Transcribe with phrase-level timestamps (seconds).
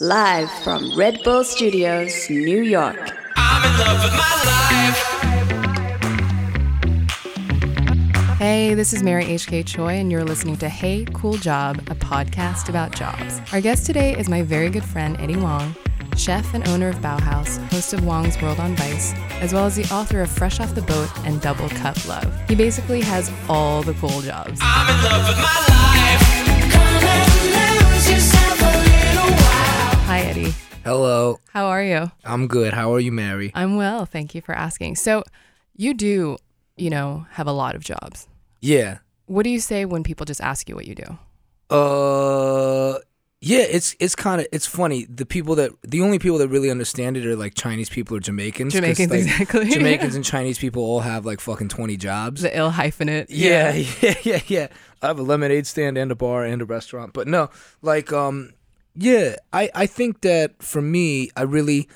[0.00, 2.98] Live from Red Bull Studios, New York.
[3.36, 4.42] I'm in love with my
[8.26, 8.38] life.
[8.38, 9.62] Hey, this is Mary H.K.
[9.62, 13.40] Choi, and you're listening to Hey Cool Job, a podcast about jobs.
[13.52, 15.76] Our guest today is my very good friend, Eddie Huang,
[16.16, 19.84] chef and owner of Baohaus, host of Huang's World on Vice, as well as the
[19.94, 22.36] author of Fresh Off the Boat and Double Cup Love.
[22.48, 24.58] He basically has all the cool jobs.
[24.60, 26.33] I'm in love with my life.
[30.84, 32.12] Hello, How are you?
[32.26, 32.74] I'm good.
[32.74, 33.50] How are you, Mary?
[33.54, 34.04] I'm well.
[34.04, 34.96] Thank you for asking.
[34.96, 35.24] So,
[35.74, 36.36] you do,
[36.76, 38.28] you know, have a lot of jobs.
[38.60, 38.98] Yeah.
[39.24, 41.18] What do you say when people just ask you what you do?
[41.74, 42.98] Uh,
[43.40, 43.60] yeah.
[43.60, 45.06] It's it's kind of it's funny.
[45.06, 48.20] The people that the only people that really understand it are like Chinese people or
[48.20, 48.74] Jamaicans.
[48.74, 49.70] Jamaicans, like, exactly.
[49.70, 52.42] Jamaicans and Chinese people all have like fucking twenty jobs.
[52.42, 53.26] The ill hyphenate.
[53.30, 53.72] yeah,
[54.02, 54.66] yeah, yeah, yeah.
[55.00, 57.14] I have a lemonade stand and a bar and a restaurant.
[57.14, 57.48] But no,
[57.80, 58.52] like um,
[58.94, 59.36] yeah.
[59.52, 61.88] I I think that for me, I really.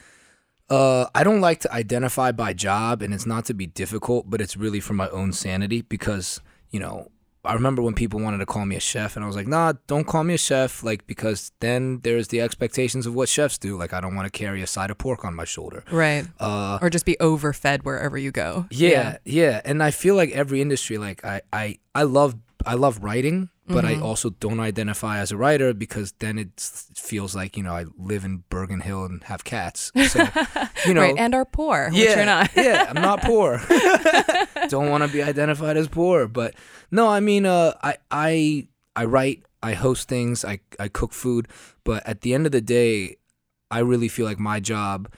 [0.71, 4.43] Uh, I don't like to identify by job, and it's not to be difficult, but
[4.43, 7.09] it's really for my own sanity because you know
[7.45, 9.73] I remember when people wanted to call me a chef, and I was like, nah,
[9.87, 13.79] don't call me a chef, like because then there's the expectations of what chefs do.
[13.79, 15.85] Like I don't want to carry a side of pork on my shoulder.
[15.91, 16.27] Right.
[16.39, 18.67] Uh, or just be overfed wherever you go.
[18.71, 22.35] yeah, yeah, and I feel like every industry, like I, I, I love,
[22.67, 24.03] I love writing, but Mm-hmm.
[24.03, 26.59] I also don't identify as a writer because then it
[26.97, 29.93] feels like you know I live in Boerum Hill and have cats.
[30.09, 30.27] So
[30.87, 31.15] you know, right.
[31.17, 32.51] And are poor, which yeah, you're not.
[32.57, 33.61] yeah, I'm not poor.
[34.69, 36.55] Don't want to be identified as poor, but
[36.91, 41.47] no, I mean, uh, I I I write, I host things, I I cook food,
[41.85, 43.17] but at the end of the day,
[43.71, 45.09] I really feel like my job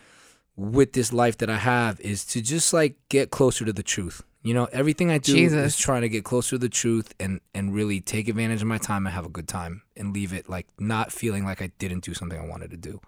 [0.56, 4.22] with this life that I have is to just like get closer to the truth.
[4.42, 5.74] You know, everything I do Jesus.
[5.74, 8.78] is trying to get closer to the truth and and really take advantage of my
[8.78, 12.04] time and have a good time and leave it like not feeling like I didn't
[12.04, 13.00] do something I wanted to do.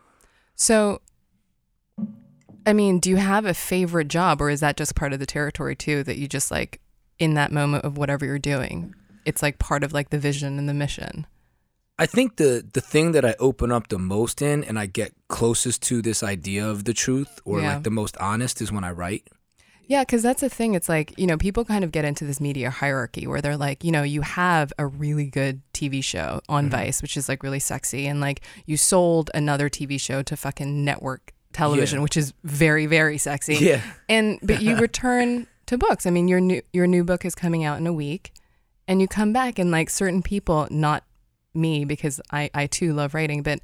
[0.57, 1.01] So,
[2.67, 5.27] I mean, do you have a favorite job, or is that just part of the
[5.27, 6.03] territory too?
[6.05, 6.81] That you just like
[7.19, 10.69] in that moment of whatever you're doing, it's like part of like the vision and
[10.69, 11.27] the mission.
[11.99, 15.15] I think the the thing that I open up the most in and I get
[15.29, 17.75] closest to this idea of the truth or Yeah.
[17.75, 19.29] like the most honest is when I write.
[19.87, 20.75] Yeah, because that's the thing.
[20.75, 23.85] It's like, you know, people kind of get into this media hierarchy where they're like,
[23.85, 26.71] you know, you have a really good TV show on Mm-hmm.
[26.71, 28.07] Vice, which is like really sexy.
[28.07, 32.03] And like you sold another TV show to fucking network television, Yeah.
[32.05, 33.57] which is very, very sexy.
[33.57, 33.83] Yeah.
[34.09, 36.07] And, but you return to books.
[36.07, 38.33] I mean, your new, your new book is coming out in a week
[38.89, 41.05] and you come back and like certain people, not
[41.55, 43.61] me, because I, I too love writing, but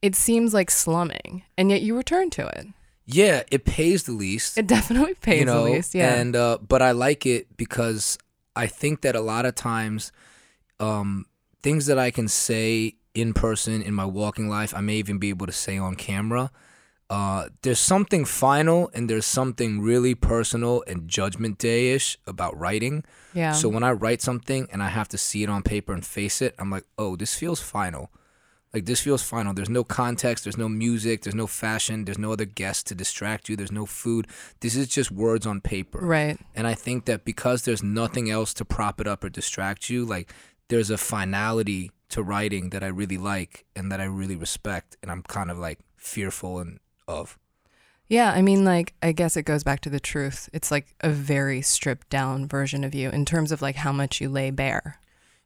[0.00, 2.66] it seems like slumming and yet you return to it.
[3.06, 4.56] Yeah, it pays the least.
[4.56, 5.94] It definitely pays you know, the least.
[5.94, 6.14] Yeah.
[6.14, 8.18] And uh but I like it because
[8.54, 10.12] I think that a lot of times
[10.80, 11.26] um
[11.62, 15.28] things that I can say in person in my walking life, I may even be
[15.28, 16.50] able to say on camera.
[17.10, 23.04] Uh, there's something final and there's something really personal and judgment day-ish about writing.
[23.34, 23.52] yeah.
[23.52, 26.40] So when I write something and I have to see it on paper and face
[26.40, 28.10] it, I'm like, oh, this feels final.
[28.72, 29.52] Like this feels final.
[29.52, 33.48] There's no context, there's no music, there's no fashion, there's no other guests to distract
[33.48, 34.26] you, there's no food.
[34.60, 35.98] This is just words on paper.
[35.98, 36.38] right.
[36.54, 40.04] And I think that because there's nothing else to prop it up or distract you,
[40.04, 40.32] like
[40.68, 45.10] there's a finality to writing that I really like and that I really respect and
[45.10, 47.38] I'm kind of like fearful and of.
[48.08, 50.50] Yeah, I mean, like, I guess it goes back to the truth.
[50.52, 54.20] It's like a very stripped down version of you in terms of like how much
[54.20, 54.98] you lay bare.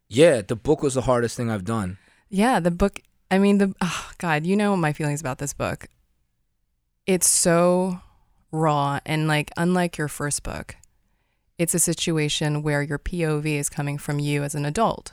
[0.08, 1.98] Yeah, the book was the hardest thing I've done.
[2.28, 3.00] Yeah, the book,
[3.30, 5.86] I mean, the, oh, God, you know my feelings about this book.
[7.06, 8.00] It's so
[8.52, 10.76] raw and like, unlike your first book,
[11.58, 15.12] it's a situation where your POV is coming from you as an adult,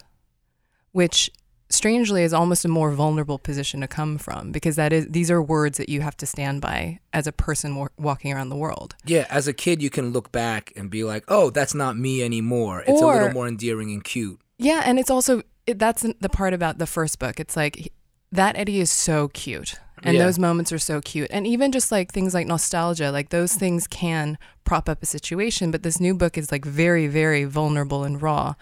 [0.91, 1.31] which
[1.69, 5.41] strangely is almost a more vulnerable position to come from because that is these are
[5.41, 8.95] words that you have to stand by as a person wa- walking around the world.
[9.05, 12.21] Yeah, as a kid, you can look back and be like, "Oh, that's not me
[12.23, 14.39] anymore." It's a little more endearing and cute.
[14.59, 17.39] Yeah, and it's also it, that's the part about the first book.
[17.39, 17.91] It's like
[18.33, 20.23] that Eddie is so cute, and Yeah.
[20.25, 23.87] those moments are so cute, and even just like things like nostalgia, like those things
[23.87, 25.71] can prop up a situation.
[25.71, 28.55] But this new book is like very, very vulnerable and raw.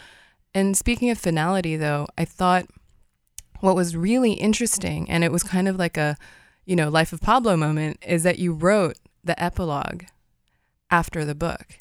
[0.53, 2.65] And speaking of finality, though, I thought
[3.61, 6.17] what was really interesting, and it was kind of like a,
[6.65, 10.03] you know, Life of Pablo moment, is that you wrote the epilogue
[10.89, 11.77] after the book.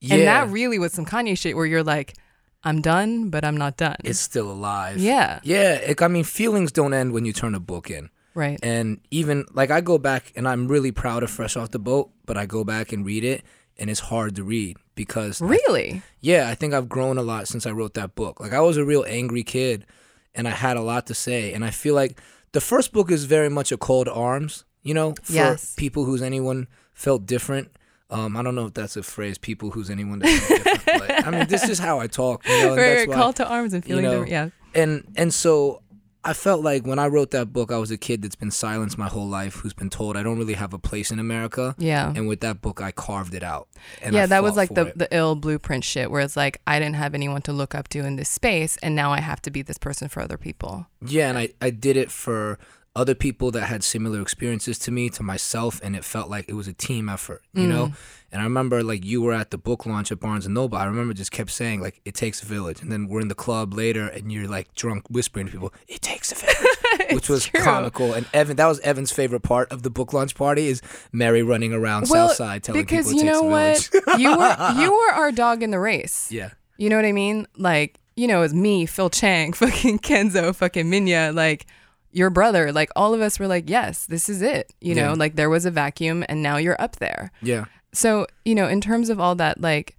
[0.00, 2.14] Yeah, And that really was some Kanye shit where you're like,
[2.62, 3.96] I'm done, but I'm not done.
[4.04, 4.98] it's still alive.
[4.98, 5.40] Yeah.
[5.42, 5.74] yeah.
[5.74, 8.10] It, I mean, feelings don't end when you turn a book in.
[8.34, 8.58] right.
[8.62, 12.10] And even like I go back and I'm really proud of Fresh Off the Boat,
[12.26, 13.42] but I go back and read it
[13.78, 16.02] and it's hard to read because I- Really?
[16.20, 18.40] yeah, I think I've grown a lot since I wrote that book.
[18.40, 19.86] Like I was a real angry kid
[20.34, 22.20] and I had a lot to say and I feel like
[22.52, 25.74] the first book is very much a call to arms, you know, for Yes.
[25.76, 27.70] people whose anyone felt different.
[28.10, 31.06] Um, I don't know if that's a phrase, people who's anyone that felt different.
[31.06, 33.72] But, I mean, this is how I talk, you know, that's why, call to arms
[33.72, 34.30] and feeling know, different.
[34.74, 34.82] Yeah.
[34.82, 35.82] and and so
[36.22, 38.98] I felt like when I wrote that book, I was a kid that's been silenced
[38.98, 41.74] my whole life, who's been told I don't really have a place in America.
[41.78, 42.12] Yeah.
[42.14, 43.68] And with that book, I carved it out.
[44.02, 44.98] And yeah, I that was like the, it.
[44.98, 48.00] the ill blueprint shit where it's like I didn't have anyone to look up to
[48.00, 50.86] in this space and now I have to be this person for other people.
[51.00, 52.58] Yeah, and I, I did it for
[52.96, 56.54] other people that had similar experiences to me, to myself, and it felt like it
[56.54, 57.86] was a team effort, you know?
[57.88, 57.94] Mm.
[58.32, 60.76] And I remember like you were at the book launch at Barnes and Noble.
[60.76, 62.80] I remember just kept saying like it takes a village.
[62.82, 66.00] And then we're in the club later and you're like drunk whispering to people, It
[66.02, 67.60] takes a village Which was true.
[67.60, 68.12] comical.
[68.12, 70.80] And Evan that was Evan's favorite part of the book launch party is
[71.12, 74.20] Mary running around Southside telling because people it you takes know a what?
[74.20, 76.30] you were you were our dog in the race.
[76.30, 76.50] yeah.
[76.76, 77.46] You know what I mean?
[77.56, 81.66] Like, you know, it's me, Phil Chang, fucking Kenzo, fucking Minya, like
[82.12, 84.72] your brother, like all of us were like, yes, this is it.
[84.80, 85.14] You know, Yeah.
[85.14, 87.30] like there was a vacuum and now you're up there.
[87.42, 87.66] Yeah.
[87.92, 89.96] So, you know, in terms of all that, like,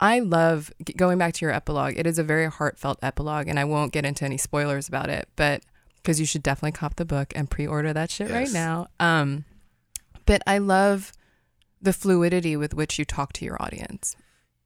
[0.00, 1.94] I love going back to your epilogue.
[1.96, 5.26] It is a very heartfelt epilogue, and I won't get into any spoilers about it,
[5.36, 5.62] but
[5.96, 8.88] because you should definitely cop the book and pre-order that shit right now.
[9.00, 9.44] Um,
[10.26, 11.12] but I love
[11.80, 14.14] the fluidity with which you talk to your audience.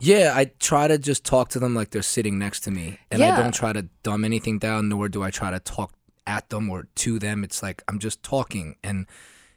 [0.00, 2.98] Yeah, I try to just talk to them like they're sitting next to me.
[3.10, 5.92] And I don't try to dumb anything down, nor do I try to talk
[6.36, 7.44] at them or to them.
[7.44, 9.06] It's like I'm just talking and,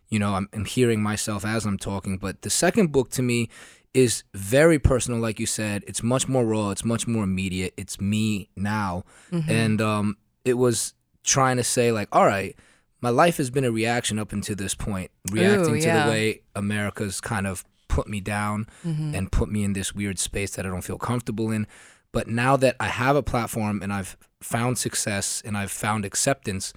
[0.10, 2.18] you know, I'm, I'm hearing myself as I'm talking.
[2.18, 3.50] But the second book to me
[3.94, 5.84] is very personal, like you said.
[5.86, 7.74] It's much more raw, it's much more immediate.
[7.78, 9.04] It's me now.
[9.50, 10.94] And um, it was
[11.24, 12.56] trying to say, like, all right,
[13.02, 16.06] my life has been a reaction up until this point, reacting to yeah.
[16.06, 18.66] the way America's kind of put me down
[19.14, 21.68] and put me in this weird space that I don't feel comfortable in.
[22.12, 26.74] But now that I have a platform and I've found success and I've found acceptance,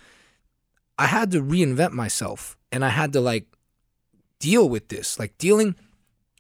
[0.98, 3.46] I had to reinvent myself and I had to like
[4.38, 5.18] deal with this.
[5.18, 5.74] Like dealing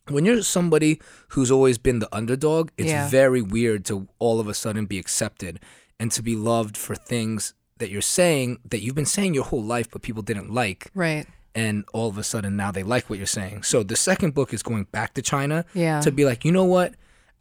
[0.08, 1.00] when you're somebody
[1.30, 3.08] who's always been the underdog, it's Yeah.
[3.08, 5.60] very weird to all of a sudden be accepted
[5.98, 9.62] and to be loved for things that you're saying that you've been saying your whole
[9.64, 11.26] life but people didn't like Right.
[11.54, 13.64] and all of a sudden now they like what you're saying.
[13.64, 16.00] So the second book is going back to China Yeah.
[16.00, 16.94] to be like, you know what?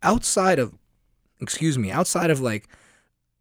[0.03, 0.73] Outside of
[1.41, 2.67] excuse me, outside of like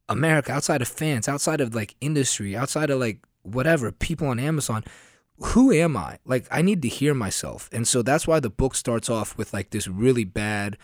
[0.08, 4.84] America, outside of fans, outside of like industry, outside of like whatever, people on Amazon,
[5.38, 6.18] who am I?
[6.24, 7.68] Like I need to hear myself.
[7.72, 10.76] And so that's why the book starts off with like this really bad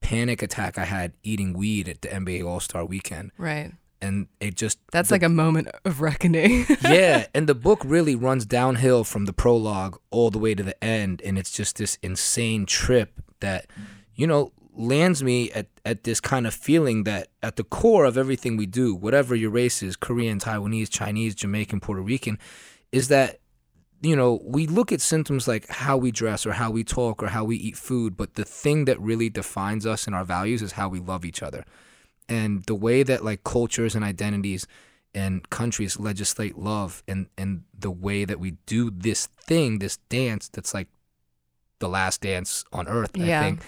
[0.00, 3.32] panic attack I had eating weed at the NBA All-Star weekend.
[3.36, 3.72] Right.
[4.02, 6.64] And it just That's the like a moment of reckoning.
[6.82, 10.82] yeah, and the book really runs downhill from the prologue all the way to the
[10.82, 13.66] end, and it's just this insane trip that,
[14.14, 18.16] you know, lands me at, at this kind of feeling that at the core of
[18.16, 22.38] everything we do, whatever your race is Korean, Taiwanese, Chinese, Jamaican, Puerto Rican
[22.92, 23.40] is that,
[24.02, 27.28] you know, we look at symptoms like how we dress or how we talk or
[27.28, 30.72] how we eat food, but the thing that really defines us and our values is
[30.72, 31.64] how we love each other
[32.28, 34.66] and the way that like cultures and identities
[35.12, 40.48] and countries legislate love and and the way that we do this thing this dance
[40.48, 40.86] that's like
[41.80, 43.40] the last dance on earth Yeah.
[43.40, 43.60] i think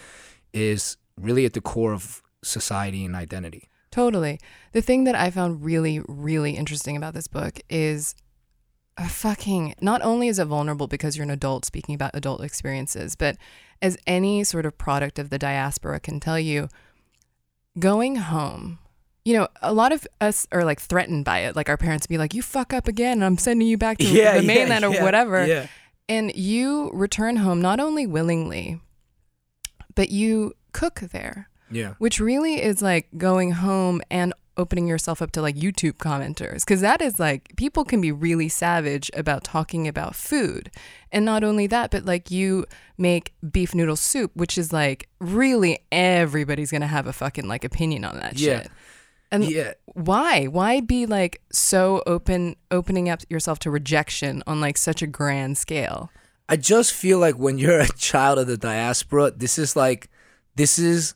[0.52, 4.40] is really at the core of society and identity Totally.
[4.72, 8.16] The thing that I found really, really interesting about this book is
[8.96, 13.14] a fucking, not only is it vulnerable because you're an adult speaking about adult experiences,
[13.14, 13.36] but
[13.82, 16.68] as any sort of product of the diaspora can tell you,
[17.78, 18.78] going home,
[19.26, 21.54] you know, a lot of us are like threatened by it.
[21.54, 24.04] Like our parents be like, you fuck up again, and I'm sending you back to
[24.08, 25.46] yeah, the mainland or whatever.
[25.46, 25.66] yeah
[26.08, 28.80] And you return home not only willingly,
[29.94, 35.32] but you cook there yeah which really is like going home and opening yourself up
[35.32, 39.88] to like YouTube commenters because that is like people can be really savage about talking
[39.88, 40.70] about food.
[41.10, 42.66] And not only that, but like you
[42.98, 47.64] make beef noodle soup, which is like really everybody's going to have a fucking like
[47.64, 48.58] opinion on that Yeah.
[48.64, 48.70] shit.
[49.30, 50.44] And yeah why?
[50.48, 55.56] Why be like so open opening up yourself to rejection on like such a grand
[55.56, 56.10] scale?
[56.52, 60.10] I just feel like when you're a child of the diaspora, this is like,
[60.54, 61.14] this is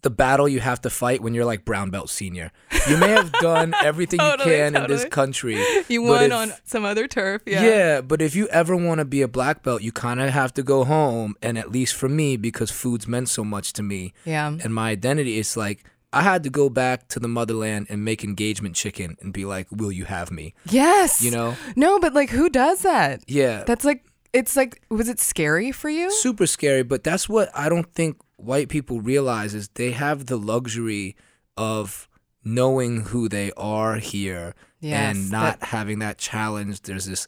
[0.00, 2.50] the battle you have to fight when you're like brown belt senior.
[2.88, 5.56] You may have done everything Totally, you can in this country.
[5.88, 7.62] You won if- on some other turf, Yeah.
[7.62, 8.00] yeah.
[8.00, 10.62] but if you ever want to be a black belt, you kind of have to
[10.62, 11.34] go home.
[11.42, 14.48] And at least for me, because food's meant so much to me Yeah.
[14.62, 18.24] and my identity, it's like I had to go back to the motherland and make
[18.24, 21.20] engagement chicken and be like, "Will you have me?" Yes.
[21.24, 21.56] You know?
[21.76, 23.24] No, but like who does that?
[23.26, 24.04] Yeah, That's like
[24.34, 26.10] it's like was it scary for you?
[26.10, 26.82] super scary.
[26.82, 31.16] But that's what I don't think white people realize is they have the luxury
[31.56, 32.08] of
[32.44, 36.82] knowing who they are here Yes, and not that- having that challenge.
[36.82, 37.26] There's this,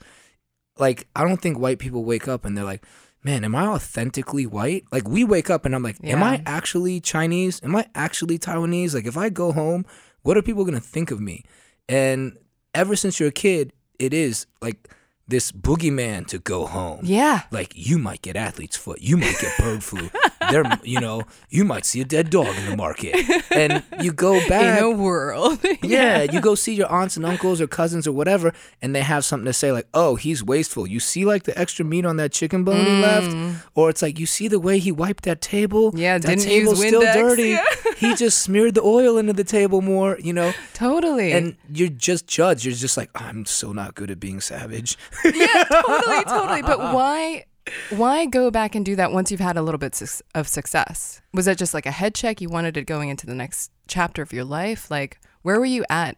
[0.79, 2.85] like, I don't think white people wake up and they're like,
[3.23, 4.85] man, am I authentically white?
[4.93, 7.61] Like, we wake up and I'm like, am I actually Chinese?
[7.65, 8.95] Am I actually Taiwanese?
[8.95, 9.87] Like, if I go home,
[10.23, 11.45] what are people going to think of me?
[11.89, 12.37] And
[12.75, 14.87] ever since you're a kid, it is like
[15.29, 17.01] this boogeyman to go home.
[17.03, 17.43] Yeah.
[17.51, 20.11] Like you might get athlete's foot, you might get bird flu.
[20.51, 23.15] There, you know, you might see a dead dog in the market,
[23.51, 24.79] and you go back.
[24.79, 25.59] In a world.
[25.83, 29.25] yeah, you go see your aunts and uncles or cousins or whatever, and they have
[29.25, 32.33] something to say like, "Oh, he's wasteful." You see like the extra meat on that
[32.33, 35.93] chicken bone he left, or it's like you see the way he wiped that table.
[35.93, 35.99] Mm.
[35.99, 37.49] Yeah, that didn't table's use still dirty.
[37.51, 37.65] yeah.
[37.97, 40.19] he just smeared the oil into the table more.
[40.21, 41.33] You know, Totally.
[41.33, 42.65] and you're just judged.
[42.65, 44.97] You're just like, I'm so not good at being savage.
[45.25, 46.63] yeah, totally, totally.
[46.63, 47.45] But why
[47.91, 50.01] why go back and do that once you've had a little bit
[50.35, 51.21] of success?
[51.33, 54.23] Was that just like a head check you wanted it going into the next chapter
[54.23, 54.91] of your life?
[54.91, 56.17] Like where were you at?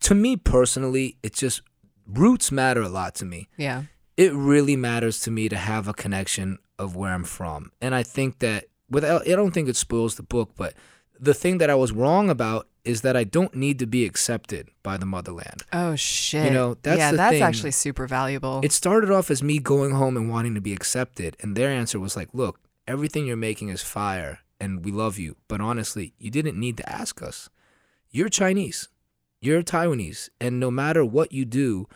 [0.00, 1.62] to me personally, it's just
[2.06, 3.48] roots matter a lot to me.
[3.56, 3.84] Yeah.
[4.16, 7.72] It really matters to me to have a connection of where I'm from.
[7.80, 10.74] And I think that without I don't think it spoils the book, but
[11.20, 14.70] the thing that I was wrong about is that I don't need to be accepted
[14.82, 15.62] by the motherland.
[15.72, 16.46] Oh shit.
[16.46, 17.42] You know, that's yeah, that's thing.
[17.42, 18.60] actually super valuable.
[18.62, 22.00] It started off as me going home and wanting to be accepted, and their answer
[22.00, 26.30] was like, "Look, everything you're making is fire, and we love you, but honestly, you
[26.30, 27.50] didn't need to ask us.
[28.10, 28.88] You're Chinese,
[29.40, 31.86] you're Taiwanese, and no matter what you do,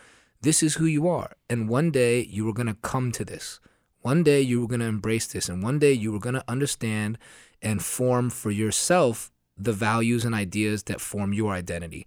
[0.41, 1.31] this is who you are.
[1.49, 3.59] And one day you were gonna come to this.
[4.01, 7.17] One day you were gonna embrace this, and one day you were gonna understand
[7.63, 12.05] and form for yourself the values and ideas that form your identity.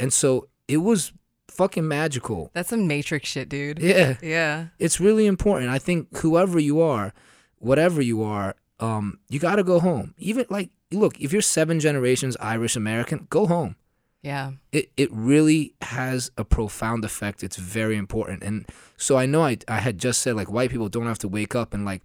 [0.00, 1.12] And so it was
[1.48, 2.50] fucking magical.
[2.54, 3.78] that's some matrix shit, dude.
[3.80, 4.66] Yeah Yeah.
[4.78, 5.70] it's really important.
[5.70, 7.12] I think whoever you are,
[7.58, 10.14] whatever you are, um, you got to go home.
[10.18, 13.74] Even like, look, if you're seven generations Irish American, go home.
[14.22, 14.52] Yeah.
[14.72, 17.42] It it really has a profound effect.
[17.42, 18.42] It's very important.
[18.42, 21.28] And so I know I I had just said like white people don't have to
[21.28, 22.02] wake up and like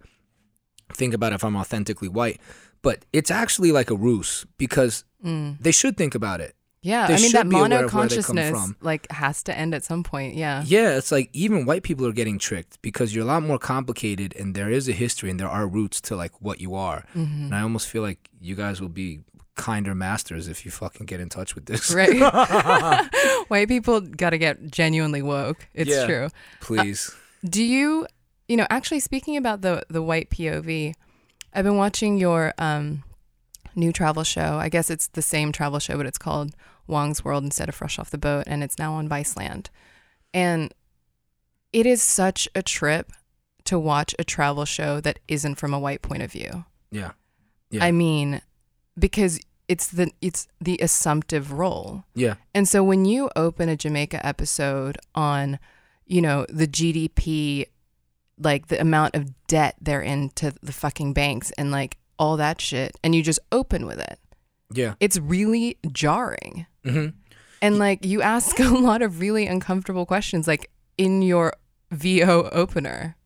[0.92, 2.40] think about if I'm authentically white,
[2.84, 5.56] but it's actually like a ruse because Mm.
[5.58, 6.54] they should think about it.
[6.82, 7.06] Yeah.
[7.08, 9.82] They I mean that mono of where they come consciousness like has to end at
[9.84, 10.34] some point.
[10.34, 10.62] Yeah.
[10.66, 14.34] Yeah, it's like even white people are getting tricked because you're a lot more complicated
[14.38, 17.06] and there is a history and there are roots to like what you are.
[17.16, 17.44] Mm-hmm.
[17.46, 19.20] And I almost feel like you guys will be
[19.56, 21.94] kinder masters if you fucking get in touch with this.
[21.94, 22.20] Right.
[23.48, 25.66] White people got to get genuinely woke.
[25.72, 26.06] It's Yeah.
[26.06, 26.28] true.
[26.60, 27.10] Please.
[27.48, 28.06] Do you,
[28.48, 30.92] you know, actually speaking about the the white POV,
[31.54, 33.04] I've been watching your um
[33.74, 34.58] new travel show.
[34.58, 36.54] I guess it's the same travel show, but it's called
[36.86, 39.66] Huang's World instead of Fresh Off the Boat, and it's now on Viceland.
[40.32, 40.72] And
[41.72, 43.12] it is such a trip
[43.64, 46.64] to watch a travel show that isn't from a white point of view.
[46.90, 47.12] yeah.
[47.70, 47.84] Yeah.
[47.84, 48.40] I mean,
[48.96, 52.04] because it's the it's the assumptive role.
[52.14, 52.34] Yeah.
[52.54, 55.58] And so when you open a Jamaica episode on,
[56.06, 57.66] you know, the GDP,
[58.38, 62.96] like the amount of debt they're into the fucking banks and like all that shit,
[63.02, 64.18] and you just open with it,
[64.72, 64.94] Yeah.
[65.00, 66.66] it's really jarring.
[66.84, 67.08] hmm
[67.62, 71.54] And like you ask a lot of really uncomfortable questions, like in your
[71.90, 73.16] VO opener.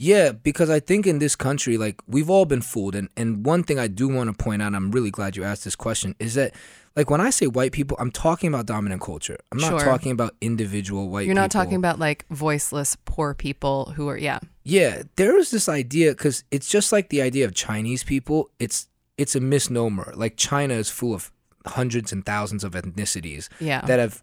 [0.00, 3.64] Yeah, because I think in this country, like we've all been fooled, and and one
[3.64, 6.34] thing I do want to point out, I'm really glad you asked this question, is
[6.34, 6.54] that
[6.94, 9.36] like when I say white people, I'm talking about dominant culture.
[9.52, 9.80] I'm not Sure.
[9.80, 11.26] talking about individual white.
[11.26, 11.64] You're not people.
[11.64, 14.38] talking about like voiceless poor people who are, yeah.
[14.64, 18.50] Yeah, there is this idea because it's just like the idea of Chinese people.
[18.60, 18.86] It's
[19.16, 20.12] it's a misnomer.
[20.14, 21.32] Like China is full of
[21.66, 23.80] hundreds and thousands of ethnicities Yeah.
[23.86, 24.22] that have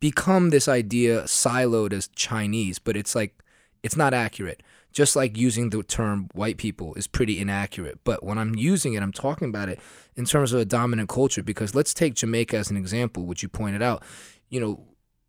[0.00, 3.38] become this idea siloed as Chinese, but it's like
[3.84, 4.62] it's not accurate.
[4.92, 8.00] Just like using the term white people is pretty inaccurate.
[8.04, 9.80] But when I'm using it, I'm talking about it
[10.16, 13.48] in terms of a dominant culture because let's take Jamaica as an example, which you
[13.48, 14.02] pointed out.
[14.48, 14.84] You know,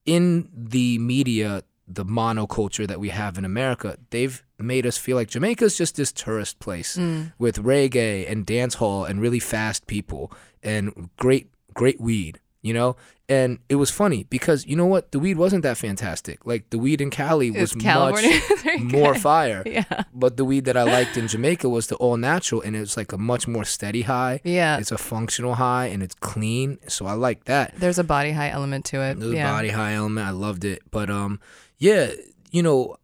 [0.06, 5.30] in the media, the monoculture that we have in America, they've made us feel like
[5.30, 7.34] Jamaica's just this tourist place mm.
[7.38, 12.96] with reggae and dance hall and really fast people and great great weed, you know?
[13.30, 15.12] And it was funny because you know what?
[15.12, 16.46] The weed wasn't that fantastic.
[16.46, 18.24] Like the weed in Cali was much
[18.80, 19.64] more fire.
[19.74, 20.04] Yeah.
[20.14, 23.12] But the weed that I liked in Jamaica was the all natural and it's like
[23.12, 24.40] a much more steady high.
[24.44, 24.78] Yeah.
[24.78, 26.78] It's a functional high and it's clean.
[26.88, 27.74] So I like that.
[27.76, 29.20] There's a body high element to it.
[29.20, 29.52] The yeah.
[29.52, 30.28] body high element.
[30.28, 30.84] I loved it.
[30.92, 31.40] But um,
[31.80, 32.12] yeah,
[32.52, 32.98] you know,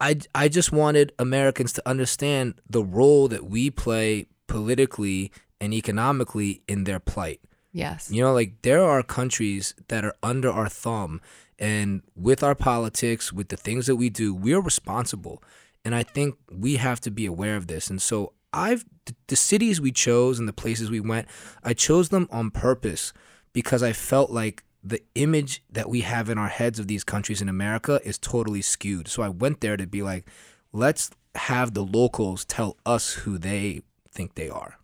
[0.00, 6.62] I I just wanted Americans to understand the role that we play politically and economically
[6.66, 7.40] in their plight.
[7.76, 8.10] Yes.
[8.10, 11.20] You know, like there are countries that are under our thumb,
[11.58, 15.42] and with our politics, with the things that we do, we're responsible.
[15.84, 17.90] And I think we have to be aware of this.
[17.90, 18.86] And so I've
[19.26, 21.28] the cities we chose and the places we went,
[21.62, 23.12] I chose them on purpose
[23.52, 27.42] because I felt like the image that we have in our heads of these countries
[27.42, 29.06] in America is totally skewed.
[29.06, 30.26] So I went there to be like,
[30.72, 34.78] let's have the locals tell us who they think they are.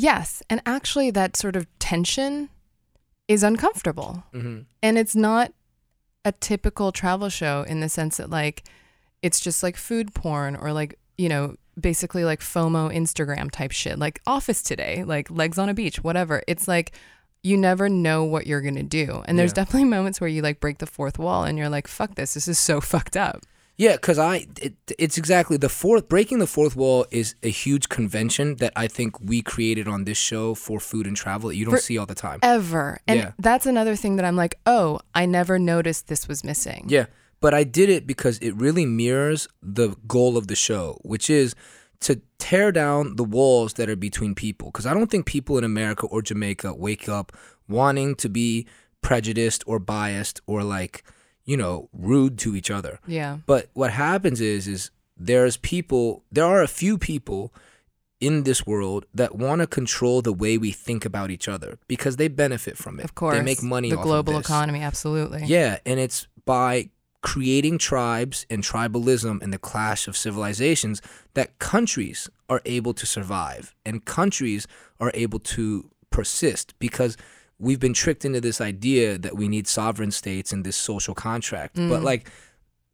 [0.00, 0.42] Yes.
[0.48, 2.48] And actually, that sort of tension
[3.26, 4.22] is uncomfortable.
[4.32, 4.60] Mm-hmm.
[4.82, 5.52] And it's not
[6.24, 8.62] a typical travel show in the sense that, like,
[9.22, 13.98] it's just like food porn or like, you know, basically like FOMO Instagram type shit,
[13.98, 16.42] like Office Today, like legs on a beach, whatever.
[16.46, 16.92] It's like,
[17.42, 19.22] you never know what you're going to do.
[19.26, 19.64] And there's Yeah.
[19.64, 22.34] definitely moments where you like break the fourth wall and you're like, fuck this.
[22.34, 23.42] This is so fucked up.
[23.78, 27.88] Yeah, because I it, it's exactly the fourth breaking the fourth wall is a huge
[27.88, 31.64] convention that I think we created on this show for food and travel that you
[31.64, 32.40] don't For- see all the time.
[32.42, 32.98] Ever.
[33.06, 33.32] And Yeah.
[33.38, 36.86] that's another thing that I'm like, oh, I never noticed this was missing.
[36.88, 37.06] Yeah,
[37.40, 41.54] but I did it because it really mirrors the goal of the show, which is
[42.00, 44.72] to tear down the walls that are between people.
[44.72, 47.30] Because I don't think people in America or Jamaica wake up
[47.68, 48.66] wanting to be
[49.02, 51.04] prejudiced or biased or like,
[51.48, 53.00] you know, rude to each other.
[53.06, 53.38] Yeah.
[53.46, 57.54] But what happens is is there's people there are a few people
[58.20, 62.16] in this world that want to control the way we think about each other because
[62.16, 63.04] they benefit from it.
[63.04, 63.34] Of course.
[63.34, 65.44] They make money The global economy, absolutely.
[65.46, 66.90] Yeah, and it's by
[67.22, 71.00] creating tribes and tribalism and the clash of civilizations
[71.32, 74.66] that countries are able to survive and countries
[75.00, 77.16] are able to persist because
[77.58, 81.74] we've been tricked into this idea that we need sovereign states and this social contract.
[81.74, 82.04] But mm.
[82.04, 82.30] like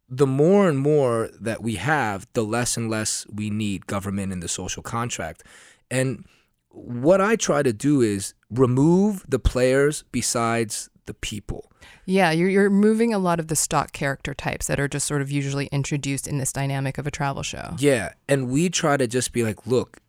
[0.09, 4.41] the more and more that we have, the less and less we need government and
[4.41, 5.43] the social contract.
[5.89, 6.25] And
[6.69, 11.71] what I try to do is remove the players besides the people.
[12.05, 15.21] Yeah, you're, you're moving a lot of the stock character types that are just sort
[15.21, 17.75] of usually introduced in this dynamic of a travel show.
[17.77, 19.99] Yeah, and we try to just be like, look,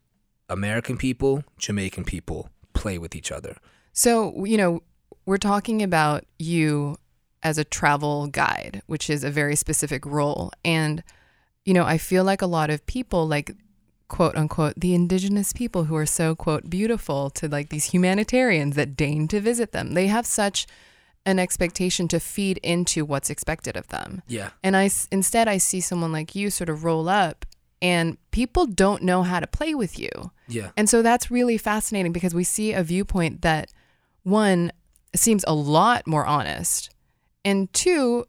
[0.48, 3.56] American people, Jamaican people play with each other.
[3.96, 4.82] So, you know,
[5.24, 6.96] we're talking about you
[7.42, 10.52] as a travel guide, which is a very specific role.
[10.64, 11.02] And,
[11.64, 13.56] you know, I feel like a lot of people, like,
[14.08, 18.96] quote unquote, the indigenous people who are so, quote, beautiful to like these humanitarians that
[18.96, 20.66] deign to visit them, they have such
[21.24, 24.22] an expectation to feed into what's expected of them.
[24.28, 24.50] Yeah.
[24.62, 27.46] And I instead I see someone like you sort of roll up
[27.82, 30.30] and people don't know how to play with you.
[30.46, 30.70] Yeah.
[30.76, 33.72] And so that's really fascinating because we see a viewpoint that
[34.26, 34.72] one
[35.14, 36.90] seems a lot more honest
[37.44, 38.26] and two,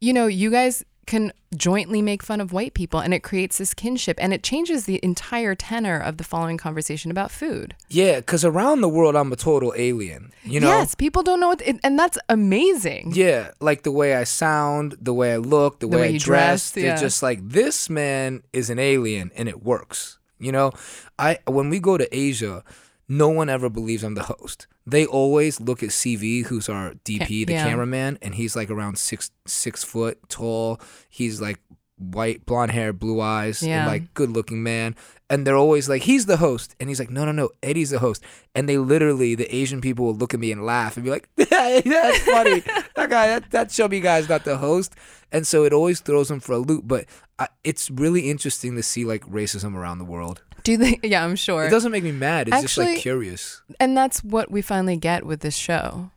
[0.00, 3.72] you know, you guys can jointly make fun of white people and it creates this
[3.74, 7.74] kinship and it changes the entire tenor of the following conversation about food.
[7.88, 10.32] Yeah, because around the world, I'm a total alien.
[10.44, 10.68] You know?
[10.68, 13.12] yes, people don't know what it, and that's amazing.
[13.14, 16.18] Yeah, like the way I sound, the way I look, the, The way, way I
[16.18, 16.24] dress.
[16.24, 16.96] dress, They're yeah.
[17.00, 20.18] just like this man is an alien, and it works.
[20.38, 20.72] You know,
[21.18, 22.64] I when we go to Asia,
[23.08, 24.66] no one ever believes I'm the host.
[24.90, 27.68] They always look at CV, who's our DP, the yeah.
[27.68, 30.80] cameraman, and he's like around six six foot tall.
[31.10, 31.58] He's like
[31.98, 33.80] white, blonde hair, blue eyes, Yeah.
[33.80, 34.94] and like good looking man.
[35.28, 36.74] And they're always like, he's the host.
[36.80, 38.22] And he's like, no, no, no, Eddie's the host.
[38.54, 41.28] And they literally, the Asian people will look at me and laugh and be like,
[41.36, 42.60] that's funny.
[42.96, 44.94] that guy, that, that chubby guy's not the host.
[45.30, 46.84] And so it always throws them for a loop.
[46.86, 47.04] But
[47.38, 50.42] I, it's really interesting to see like racism around the world.
[50.68, 51.64] Do they yeah, I'm sure.
[51.64, 52.48] It doesn't make me mad.
[52.48, 53.62] It's just like curious.
[53.80, 56.10] and that's what we finally get with this show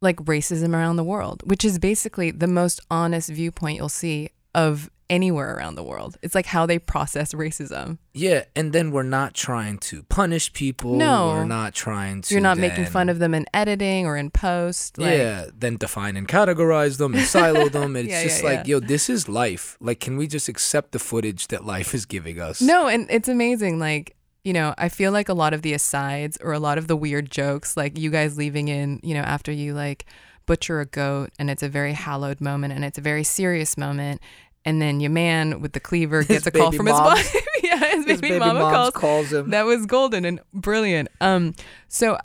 [0.00, 4.88] like racism around the world which is basically the most honest viewpoint you'll see of
[5.08, 8.44] anywhere around the world it's like how they process racism Yeah.
[8.56, 10.96] And then we're not trying to punish people.
[10.96, 11.28] No.
[11.28, 12.34] We're not trying to.
[12.34, 16.16] you're not making fun of them in editing or in post like, yeah, then define
[16.16, 17.94] and categorize them and silo them.
[17.94, 18.76] It's Yeah, just yeah, like, yeah.
[18.76, 19.76] yo, this is life.
[19.80, 22.60] Like, can we just accept the footage that life is giving us?
[22.62, 26.38] no and it's amazing like you know i feel like a lot of the asides
[26.42, 29.52] or a lot of the weird jokes like you guys leaving in you know after
[29.52, 30.06] you like
[30.46, 34.20] butcher a goat and it's a very hallowed moment and it's a very serious moment
[34.66, 37.78] and then your man with the cleaver His gets a call from his wife yeah
[37.78, 38.90] his baby, His baby mama calls.
[38.92, 39.48] calls him.
[39.50, 41.08] that was golden and brilliant.
[41.22, 41.54] Um
[41.88, 42.18] so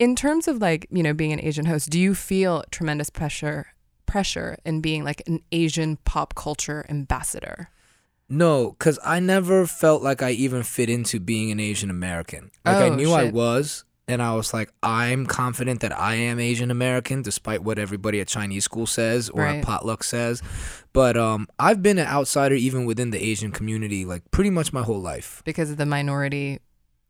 [0.00, 3.68] in terms of like you know being an asian host do you feel tremendous pressure
[4.06, 7.68] pressure in being like an asian pop culture ambassador?
[8.28, 12.50] No, because I never felt like I even fit into being an Asian American.
[12.64, 16.38] Like I Oh, knew I was, and I was like, I'm confident that I am
[16.38, 19.56] Asian American, despite what everybody at Chinese school says or Right.
[19.58, 20.42] at potluck says.
[20.92, 24.82] But um, I've been an outsider even within the Asian community, like pretty much my
[24.82, 25.42] whole life.
[25.44, 26.60] because of the minority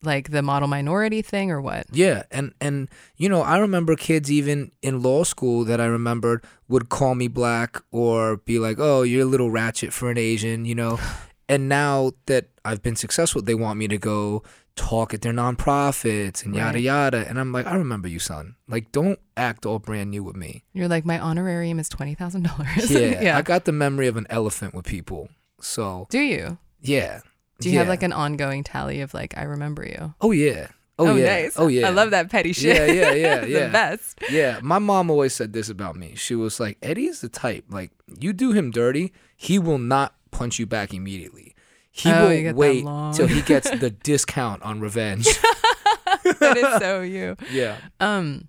[0.02, 4.30] like the model minority thing or what Yeah, and and you know, I remember kids
[4.30, 9.00] even in law school that I remembered would call me black or be like, "Oh,
[9.02, 10.98] you're a little ratchet for an Asian," you know.
[11.46, 14.42] And now that I've been successful, they want me to go
[14.76, 16.82] talk at their nonprofits and yada Right.
[16.82, 17.28] yada.
[17.28, 18.56] And I'm like, I remember you, son.
[18.68, 20.64] Like, don't act all brand new with me.
[20.72, 22.90] You're like, my honorarium is twenty thousand dollars.
[22.90, 23.38] Yeah, yeah.
[23.38, 25.28] I got the memory of an elephant with people.
[25.60, 26.58] So Do you?
[26.80, 27.20] yeah.
[27.60, 30.14] Do you have like an ongoing tally of like, I remember you?
[30.20, 30.68] Oh yeah.
[30.98, 31.42] Oh, oh yeah.
[31.42, 31.54] nice.
[31.56, 31.86] Oh yeah.
[31.86, 32.76] I love that petty shit.
[32.76, 33.66] Yeah, yeah, yeah, yeah.
[33.66, 34.20] the best.
[34.30, 36.14] Yeah, my mom always said this about me.
[36.16, 40.58] She was like, Eddie's the type, like, you do him dirty, he will not punch
[40.58, 41.53] you back immediately.
[41.96, 42.82] He Oh, will wait
[43.14, 45.26] till he gets the discount on revenge.
[46.24, 47.36] that is so you.
[47.52, 47.76] yeah.
[48.00, 48.48] Um,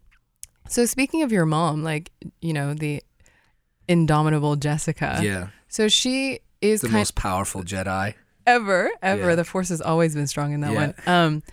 [0.67, 3.03] so speaking of your mom, like you know the
[3.88, 5.19] indomitable Jessica.
[5.21, 5.49] yeah.
[5.67, 8.15] So she is The most powerful Jedi.
[8.47, 9.29] ever ever.
[9.29, 9.36] Yeah.
[9.36, 10.79] The Force has always been strong in that Yeah.
[10.79, 10.93] one.
[11.05, 11.43] Um,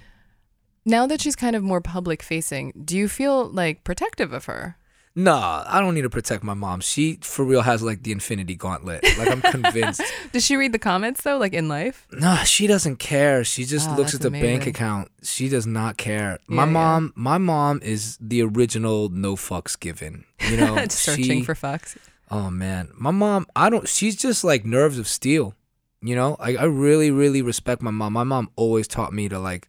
[0.87, 4.77] now that she's kind of more public facing, do you feel like protective of her?
[5.15, 6.81] Nah, I don't need to protect my mom.
[6.81, 9.03] She for real has like the infinity gauntlet.
[9.19, 10.01] Like I'm convinced.
[10.33, 12.07] Does she read the comments though, like in life?
[12.13, 13.45] nah, she doesn't care.
[13.45, 15.11] She just Oh, looks at the bank account.
[15.23, 16.39] She does not care.
[16.49, 16.71] Yeah, my yeah.
[16.71, 20.25] mom, my mom is the original no fucks given.
[20.49, 21.97] You know, Searching she, for fucks.
[22.31, 23.47] Oh man, my mom.
[23.55, 23.87] I don't.
[23.87, 25.55] She's just like nerves of steel.
[26.01, 28.15] You know, I I really really respect my mom.
[28.15, 29.69] My mom always taught me to like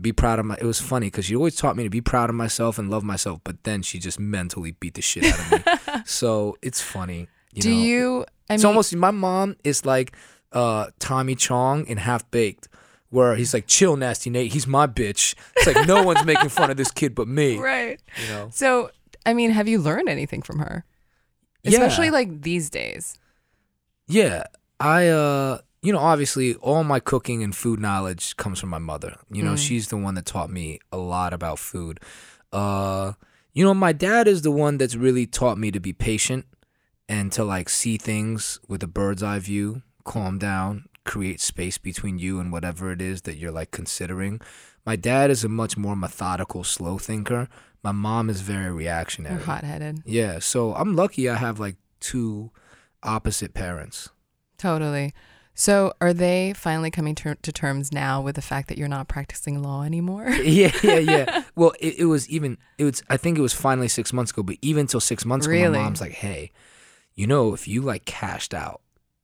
[0.00, 0.56] be proud of my.
[0.56, 3.04] It was funny because she always taught me to be proud of myself and love
[3.04, 3.40] myself.
[3.44, 6.02] But then she just mentally beat the shit out of me.
[6.06, 7.28] so it's funny.
[7.52, 7.82] You do know?
[7.82, 8.26] you?
[8.50, 10.16] I it's mean, almost my mom is like
[10.52, 12.68] uh Tommy Chong in Half Baked.
[13.10, 14.52] Where he's like, chill, nasty Nate.
[14.52, 15.36] He's my bitch.
[15.56, 17.58] It's like no one's making fun of this kid but me.
[17.60, 18.00] right.
[18.20, 18.48] You know?
[18.50, 18.90] So,
[19.24, 20.84] I mean, have you learned anything from her?
[21.62, 21.70] Yeah.
[21.70, 23.16] Especially like these days.
[24.08, 24.44] Yeah,
[24.80, 29.16] I uh you know, obviously all my cooking and food knowledge comes from my mother.
[29.30, 32.00] You know, she's the one that taught me a lot about food.
[32.52, 33.12] Uh
[33.52, 36.44] you know, my dad is the one that's really taught me to be patient
[37.08, 42.18] and to like see things with a bird's eye view, calm down, create space between
[42.18, 44.40] you and whatever it is that you're like considering.
[44.84, 47.48] My dad is a much more methodical, slow thinker.
[47.82, 49.36] My mom is very reactionary.
[49.36, 50.02] You're hot headed.
[50.04, 52.50] Yeah, so I'm lucky I have like two
[53.02, 54.08] opposite parents.
[54.58, 55.14] Totally.
[55.56, 59.06] So, are they finally coming ter- to terms now with the fact that you're not
[59.06, 60.28] practicing law anymore?
[60.42, 61.44] yeah, yeah, yeah.
[61.54, 64.42] Well, it, it was even it was I think it was finally six months ago,
[64.42, 65.78] but even till six months ago, Really?
[65.78, 66.50] my mom's like, "Hey,
[67.14, 68.80] you know, if you like cashed out,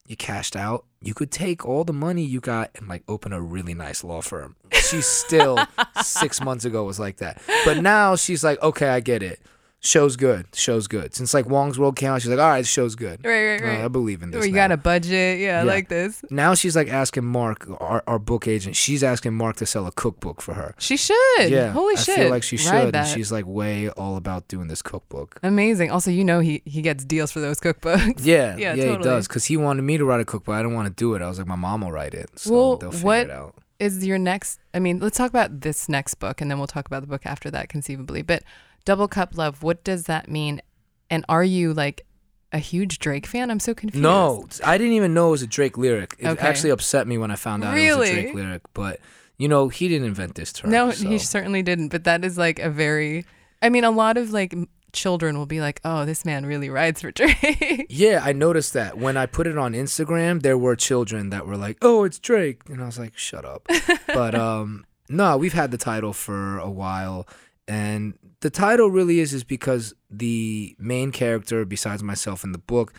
[0.06, 3.40] you cashed out, you could take all the money you got and like open a
[3.40, 5.58] really nice law firm." She's still
[6.02, 9.40] six months ago was like that, but now she's like, "Okay, I get it.
[9.82, 10.46] Show's good.
[10.54, 13.24] Show's good." Since like Huang's World came out, she's like, "All right, show's good.
[13.24, 13.84] right, right, Uh, right.
[13.84, 15.38] I believe in this." we now." got a budget.
[15.40, 16.22] Yeah, I like this.
[16.30, 18.76] Now she's like asking Mark, our, our book agent.
[18.76, 20.74] She's asking Mark to sell a cookbook for her.
[20.78, 21.16] She should.
[21.48, 22.16] Yeah, Holy I shit.
[22.16, 25.38] feel like she should, and she's like way all about doing this cookbook.
[25.42, 25.90] Amazing.
[25.90, 28.20] Also, you know he he gets deals for those cookbooks.
[28.24, 29.04] Yeah, Yeah, yeah, he totally.
[29.04, 29.28] does.
[29.28, 30.54] Because he wanted me to write a cookbook.
[30.54, 31.22] I didn't want to do it.
[31.22, 33.54] I was like, my mom will write it, so Well, they'll figure what- it out.
[33.78, 34.60] Is your next?
[34.74, 37.22] I mean, let's talk about this next book, and then we'll talk about the book
[37.24, 38.20] after that, conceivably.
[38.20, 38.42] But
[38.84, 39.62] Double Cup Love.
[39.62, 40.60] What does that mean?
[41.08, 42.06] And are you like
[42.52, 43.50] a huge Drake fan?
[43.50, 44.02] I'm so confused.
[44.02, 46.16] No, I didn't even know it was a Drake lyric.
[46.18, 46.46] It Okay.
[46.46, 48.62] actually upset me when I found out it was a Drake lyric.
[48.74, 49.00] But
[49.38, 50.70] you know, he didn't invent this term.
[50.70, 51.08] No, so.
[51.08, 51.88] he certainly didn't.
[51.88, 53.24] But that is like a very.
[53.62, 54.54] I mean, a lot of like
[54.92, 58.98] children will be like, "Oh, this man really rides for Drake." Yeah, I noticed that
[58.98, 62.62] when I put it on Instagram, there were children that were like, "Oh, it's Drake,"
[62.68, 63.66] and I was like, "Shut up."
[64.08, 67.26] but um, no, we've had the title for a while,
[67.68, 72.92] and the title really is is because the main character, besides myself in the book,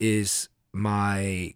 [0.00, 1.54] is my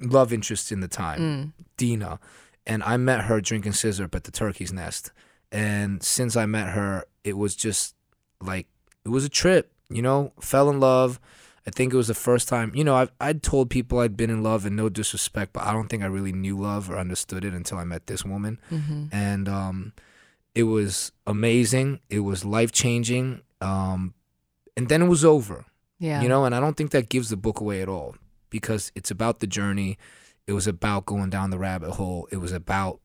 [0.00, 1.52] love interest in the time, Mm.
[1.76, 2.20] Dina,
[2.66, 5.12] and I met her drinking scissor at the Turkey's Nest,
[5.52, 7.94] and since I met her, it was just
[8.40, 8.66] like
[9.04, 10.32] it was a trip, you know.
[10.40, 11.20] Fell in love.
[11.66, 14.30] I think it was the first time, you know, I've, I'd told people I'd been
[14.30, 17.44] in love and no disrespect, but I don't think I really knew love or understood
[17.44, 18.58] it until I met this woman.
[18.70, 19.92] hmm And um,
[20.54, 22.00] it was amazing.
[22.08, 23.42] It was life changing.
[23.60, 24.14] Um,
[24.76, 25.66] and then it was over,
[25.98, 26.22] Yeah.
[26.22, 28.16] you know, and I don't think that gives the book away at all
[28.48, 29.98] because it's about the journey.
[30.46, 32.26] It was about going down the rabbit hole.
[32.32, 33.00] It was about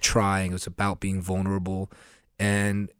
[0.00, 0.50] trying.
[0.50, 1.90] It was about being vulnerable.
[2.38, 2.90] And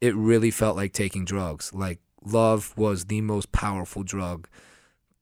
[0.00, 1.72] it really felt like taking drugs.
[1.72, 4.48] Like love was the most powerful drug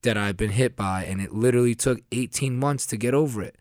[0.02, 1.04] that I've been hit by.
[1.04, 3.56] And it literally took 18 months to get over it.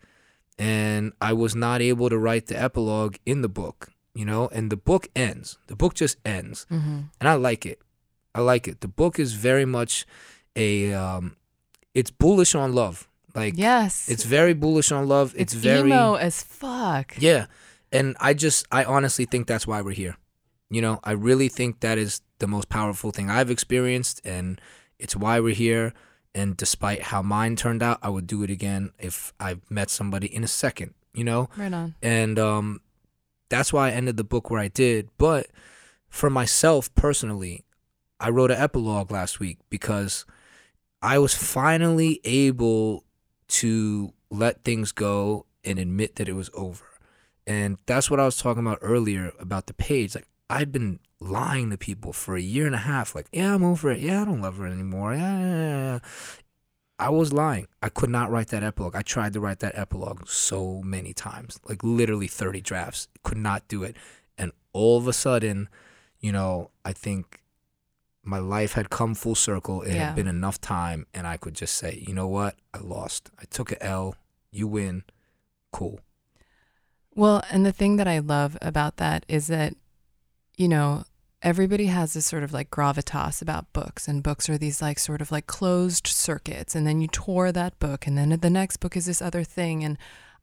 [0.58, 4.70] And I was not able to write the epilogue in the book, you know, and
[4.70, 5.58] the book ends.
[5.66, 6.66] The book just ends.
[6.68, 7.80] hmm And I like it.
[8.34, 8.80] I like it.
[8.80, 10.06] The book is very much
[10.56, 11.36] a, um,
[11.94, 13.08] it's bullish on love.
[13.34, 14.08] Like, Yes.
[14.08, 15.34] it's very bullish on love.
[15.36, 17.14] It's, it's very, emo as fuck.
[17.18, 17.46] yeah.
[17.92, 20.16] And I just, I honestly think that's why we're here.
[20.70, 24.60] You know, I really think that is the most powerful thing I've experienced, and
[24.98, 25.92] it's why we're here.
[26.34, 30.26] And despite how mine turned out, I would do it again if I met somebody
[30.26, 31.48] in a second, you know?
[31.56, 31.94] Right on.
[32.02, 32.80] And um,
[33.48, 35.08] that's why I ended the book where I did.
[35.18, 35.48] But
[36.08, 37.64] for myself personally,
[38.20, 40.24] I wrote an epilogue last week because
[41.02, 43.04] I was finally able
[43.48, 46.84] to let things go and admit that it was over.
[47.46, 50.14] And that's what I was talking about earlier about the page.
[50.14, 53.14] Like I'd been lying to people for a year and a half.
[53.14, 54.00] Like, yeah, I'm over it.
[54.00, 55.14] Yeah, I don't love her anymore.
[55.14, 55.98] Yeah, yeah.
[56.98, 57.66] I was lying.
[57.82, 58.94] I could not write that epilogue.
[58.94, 63.08] I tried to write that epilogue so many times, like literally 30 drafts.
[63.24, 63.96] Could not do it.
[64.38, 65.68] And all of a sudden,
[66.20, 67.40] you know, I think
[68.22, 69.82] my life had come full circle.
[69.82, 70.06] It Yeah.
[70.06, 72.56] had been enough time, and I could just say, you know what?
[72.72, 73.30] I lost.
[73.38, 74.14] I took an L.
[74.50, 75.02] You win.
[75.72, 76.00] Cool.
[77.14, 79.74] Well, and the thing that I love about that is that,
[80.56, 81.04] you know,
[81.44, 85.20] everybody has this sort of like gravitas about books, and books are these like sort
[85.20, 86.74] of like closed circuits.
[86.74, 89.84] And then you tour that book, and then the next book is this other thing.
[89.84, 89.98] And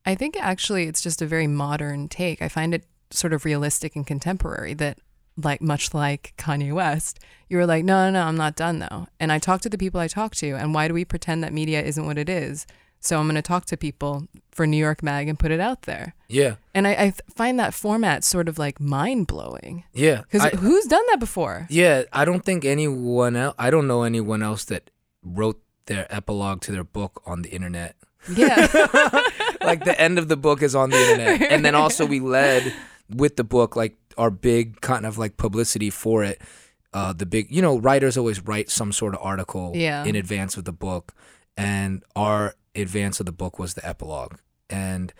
[0.05, 2.41] I think actually it's just a very modern take.
[2.41, 4.99] I find it sort of realistic and contemporary that,
[5.35, 9.07] like, much like Kanye West, you were like, no, no, no, I'm not done though.
[9.19, 11.51] And I talk to the people I talk to, and why do we pretend that
[11.51, 12.67] media isn't what it is?
[13.03, 15.81] So I'm going to talk to people for New York Mag and put it out
[15.83, 16.13] there.
[16.29, 16.55] Yeah.
[16.75, 19.83] And I, I find that format sort of like mind blowing.
[19.91, 20.21] Yeah.
[20.21, 21.65] Because who's done that before?
[21.69, 23.55] Yeah, I don't think anyone else.
[23.57, 24.91] I don't know anyone else that
[25.23, 27.95] wrote their epilogue to their book on the internet.
[28.31, 28.67] Yeah.
[29.61, 32.71] like the end of the book is on the internet, and then also we led
[33.09, 36.39] with the book like our big kind of like publicity for it.
[36.93, 40.03] Uh, the big, you know, writers always write some sort of article Yeah.
[40.03, 41.13] in advance of the book,
[41.57, 44.35] and our advance of the book was the epilogue,
[44.69, 45.13] and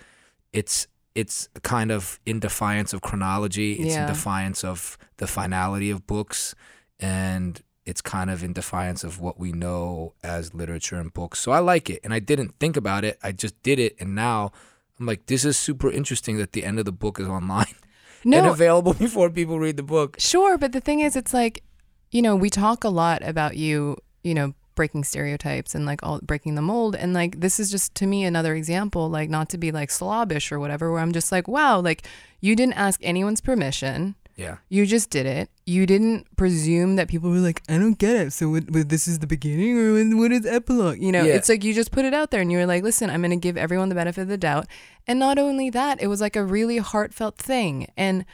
[0.54, 3.74] it's it's kind of in defiance of chronology.
[3.74, 4.02] It's Yeah.
[4.04, 6.56] in defiance of the finality of books,
[7.00, 11.40] and it's kind of in defiance of what we know as literature and books.
[11.40, 13.18] So I like it, and I didn't think about it.
[13.24, 14.52] I just did it, and now
[15.00, 17.74] I'm like, this is super interesting that the end of the book is online
[18.24, 20.16] and available before people read the book.
[20.20, 20.58] sure.
[20.58, 21.64] But the thing is, it's like,
[22.12, 26.20] you know, we talk a lot about you, you know, breaking stereotypes and like all
[26.24, 26.96] breaking the mold.
[26.96, 30.52] And like, this is just to me another example, like, not to be like slobbish
[30.52, 32.02] or whatever, where I'm just like, wow, like,
[32.40, 34.16] you didn't ask anyone's permission.
[34.38, 35.50] Yeah, You just did it.
[35.68, 38.34] You didn't presume that people were like, I don't get it.
[38.34, 40.98] So what, what, this is the beginning or when- what is epilogue?
[41.00, 41.36] You know, Yeah.
[41.36, 43.38] it's like you just put it out there and you were like, listen, I'm going
[43.40, 44.66] to give everyone the benefit of the doubt.
[45.06, 47.92] And not only that, it was like a really heartfelt thing.
[47.96, 48.26] And,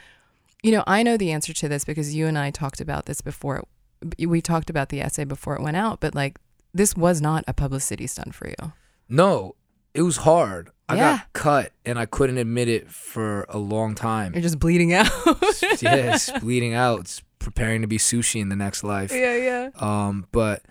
[0.62, 3.20] you know, I know the answer to this because you and I talked about this
[3.20, 3.64] before.
[4.18, 6.38] We talked about the essay before it went out, but like,
[6.74, 8.72] this was not a publicity stunt for you.
[9.08, 9.54] no,
[9.94, 10.70] it was hard.
[10.88, 11.16] I Yeah.
[11.18, 14.32] got cut, and I couldn't admit it for a long time.
[14.34, 15.10] You're just bleeding out.
[15.82, 17.00] yeah, it's bleeding out.
[17.00, 19.10] It's preparing to be sushi in the next life.
[19.12, 19.70] yeah, yeah.
[19.80, 20.62] Um, but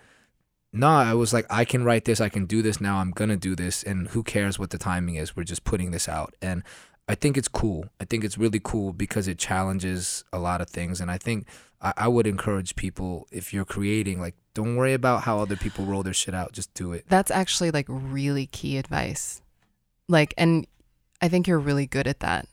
[0.74, 2.22] no, I was like, I can write this.
[2.22, 2.98] I can do this now.
[2.98, 5.36] I'm gonna do this, and who cares what the timing is?
[5.36, 6.64] We're just putting this out, and
[7.08, 7.90] I think it's cool.
[8.02, 11.48] I think it's really cool because it challenges a lot of things, and I think
[11.82, 15.86] I, I would encourage people if you're creating, like, don't worry about how other people
[15.86, 16.52] roll their shit out.
[16.52, 17.06] Just do it.
[17.08, 19.42] That's actually like really key advice.
[20.10, 20.66] Like, and
[21.22, 22.48] I think you're really good at that.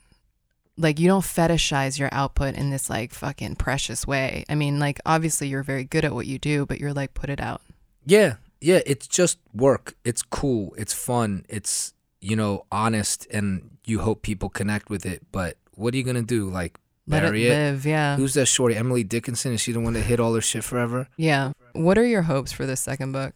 [0.77, 4.45] Like, you don't fetishize your output in this like fucking precious way.
[4.49, 7.31] I mean, like, obviously you're very good at what you do, but you're like, put
[7.31, 7.63] it out.
[8.05, 8.81] Yeah, yeah.
[8.85, 9.95] It's just work.
[10.05, 10.75] It's cool.
[10.77, 11.47] It's fun.
[11.49, 15.23] It's you know honest, and you hope people connect with it.
[15.31, 16.49] But what are you gonna do?
[16.49, 17.55] Like Let bury it it?
[17.55, 17.87] live.
[17.87, 18.17] Yeah.
[18.17, 18.75] Who's that shorty?
[18.77, 19.53] Emily Dickinson?
[19.53, 21.09] Is she the one that hid all her shit forever?
[21.19, 21.53] Yeah.
[21.75, 23.35] What are your hopes for this second book?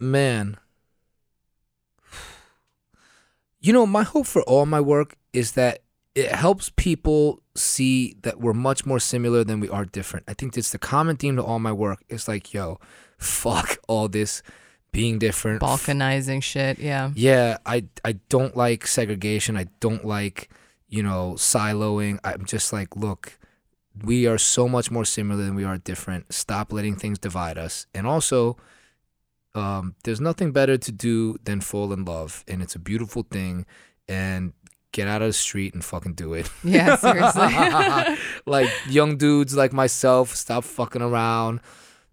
[0.00, 0.58] Man.
[3.64, 5.84] You know, my hope for all my work is that
[6.16, 10.24] it helps people see that we're much more similar than we are different.
[10.26, 12.02] I think that's the common theme to all my work.
[12.08, 12.80] It's like, yo,
[13.18, 14.42] fuck all this
[14.92, 15.60] being different.
[15.60, 16.78] Balkanizing shit.
[16.78, 17.10] Yeah.
[17.14, 19.56] Yeah, I I don't like segregation.
[19.56, 20.50] I don't like,
[20.88, 22.18] you know, siloing.
[22.24, 23.38] I'm just like, look,
[24.04, 26.32] we are so much more similar than we are different.
[26.32, 27.86] Stop letting things divide us.
[27.94, 28.56] And also,
[29.54, 33.66] um, there's nothing better to do than fall in love, and it's a beautiful thing.
[34.08, 34.52] And
[34.92, 36.50] get out of the street and fucking do it.
[36.62, 36.96] Yeah.
[36.96, 38.18] Seriously.
[38.44, 41.60] like young dudes like myself, stop fucking around.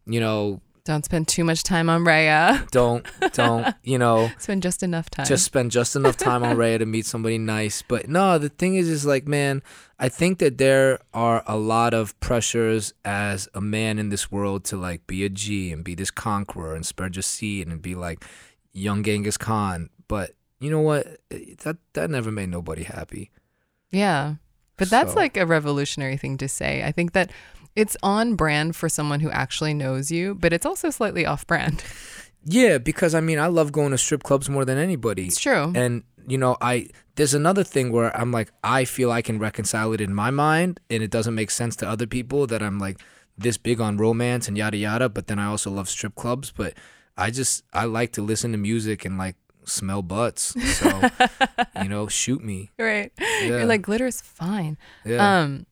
[0.06, 2.68] You know, don't spend too much time on Raya.
[2.72, 4.32] don't don't you know.
[4.40, 5.26] Spend just enough time.
[5.28, 7.84] just spend just enough time on Raya to meet somebody nice.
[7.84, 9.62] But no, the thing is, is like, man,
[10.00, 14.64] I think that there are a lot of pressures as a man in this world
[14.66, 17.94] to like be a G and be this conqueror and spread your seed and be
[17.94, 18.26] like
[18.74, 19.90] young Genghis Khan.
[20.08, 21.06] But you know what?
[21.30, 23.30] That that never made nobody happy.
[23.92, 24.36] Yeah.
[24.78, 26.84] But that's So- like a revolutionary thing to say.
[26.84, 27.32] I think that
[27.76, 31.84] it's on brand for someone who actually knows you, but it's also slightly off brand.
[32.46, 35.26] Yeah, because I mean, I love going to strip clubs more than anybody.
[35.28, 35.74] It's true.
[35.76, 39.92] and you know i there's another thing where I'm like, I feel I can reconcile
[39.92, 43.02] it in my mind, and it doesn't make sense to other people that I'm like
[43.38, 45.10] this big on romance and yada yada.
[45.10, 46.50] But then I also love strip clubs.
[46.50, 46.76] But
[47.18, 50.56] I just I like to listen to music and like smell butts.
[50.78, 51.02] So
[51.84, 52.72] you know, shoot me.
[52.80, 53.12] Right.
[53.20, 53.48] Yeah.
[53.48, 54.78] You're like glitter's fine.
[55.04, 55.42] Yeah.
[55.42, 55.66] Um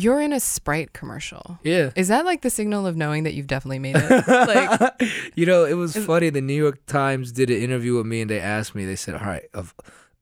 [0.00, 1.58] you're in a Sprite commercial.
[1.62, 1.90] yeah.
[1.96, 4.28] Is that like the signal of knowing that you've definitely made it?
[4.28, 5.02] like
[5.34, 6.30] you know, it was funny.
[6.30, 8.84] The New York Times did an interview with me, and they asked me.
[8.84, 9.74] They said, "All right, of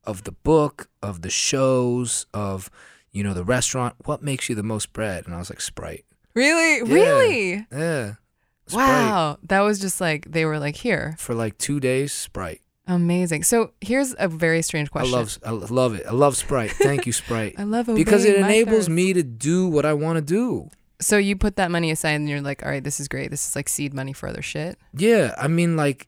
[0.03, 2.69] of the book, of the shows, of
[3.11, 6.05] you know the restaurant, what makes you the most bread?" And I was like, "Sprite."
[6.37, 6.83] really?
[6.83, 7.65] Really?
[7.71, 8.13] Yeah.
[8.67, 8.87] Sprite.
[8.87, 9.37] Wow.
[9.43, 11.15] That was just like they were like, here.
[11.17, 12.61] For like two days, Sprite.
[12.87, 13.43] Amazing.
[13.43, 15.13] So here's a very strange question.
[15.13, 16.05] I love I love it.
[16.07, 16.71] I love Sprite.
[16.71, 17.55] Thank you, Sprite.
[17.57, 20.69] I love because it enables me to do what I want to do.
[20.99, 23.29] So you put that money aside and you're like, all right, this is great.
[23.29, 24.79] This is like seed money for other shit.
[24.95, 26.07] Yeah, I mean, like,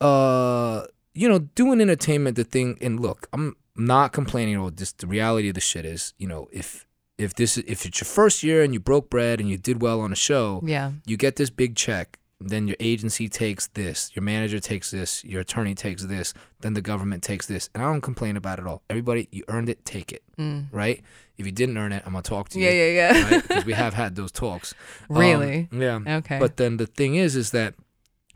[0.00, 4.70] uh, you know, doing entertainment, the thing, and look, I'm not complaining all.
[4.70, 6.86] Just the reality of the shit is, you know, if
[7.18, 10.00] if this if it's your first year and you broke bread and you did well
[10.00, 10.92] on a show, Yeah.
[11.04, 12.18] you get this big check.
[12.42, 16.80] Then your agency takes this, your manager takes this, your attorney takes this, then the
[16.80, 18.82] government takes this, and I don't complain about it all.
[18.88, 20.68] Everybody, you earned it, take it, Mm.
[20.72, 21.02] right?
[21.36, 22.64] If you didn't earn it, I'm gonna talk to you.
[22.64, 23.30] Yeah, yeah, yeah.
[23.30, 23.42] Right?
[23.48, 24.74] Because we have had those talks.
[25.10, 25.68] Um, Really?
[25.70, 26.00] yeah.
[26.06, 26.38] Okay.
[26.38, 27.74] But then the thing is, is that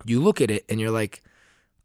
[0.04, 1.22] you look at it and you're like,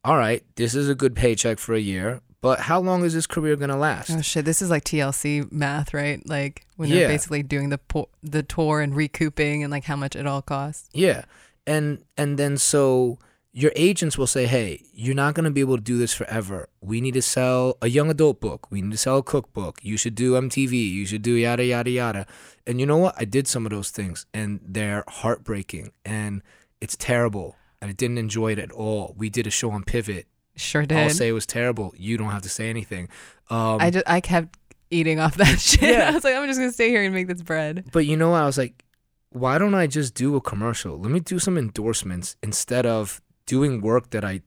[0.03, 3.27] all right, this is a good paycheck for a year, but how long is this
[3.27, 4.11] career gonna last?
[4.11, 4.43] Oh shit!
[4.45, 6.21] This is like TLC math, right?
[6.27, 6.95] Like when Yeah.
[6.99, 10.41] they're basically doing the po- the tour and recouping and like how much it all
[10.41, 10.89] costs.
[10.93, 11.23] Yeah,
[11.69, 13.17] and and then so
[13.51, 16.69] your agents will say, hey, you're not gonna be able to do this forever.
[16.81, 18.69] We need to sell a young adult book.
[18.71, 19.79] We need to sell a cookbook.
[19.83, 20.71] You should do MTV.
[20.73, 22.25] You should do yada yada yada.
[22.67, 23.15] And you know what?
[23.17, 26.41] I did some of those things, and they're heartbreaking, and
[26.81, 27.55] it's terrible.
[27.81, 29.15] And I didn't enjoy it at all.
[29.17, 30.27] We did a show on Pivot.
[30.55, 30.97] Sure did.
[30.97, 31.93] I'll say it was terrible.
[31.97, 33.07] You don't have to say anything.
[33.49, 34.57] Um, I just I kept
[34.91, 35.81] eating off that shit.
[35.81, 36.09] Yeah.
[36.09, 37.85] I was like, I'm just gonna stay here and make this bread.
[37.91, 38.41] but you know what?
[38.43, 38.83] I was like,
[39.31, 40.97] why don't I just do a commercial?
[40.97, 44.41] Let me do some endorsements instead of doing work that I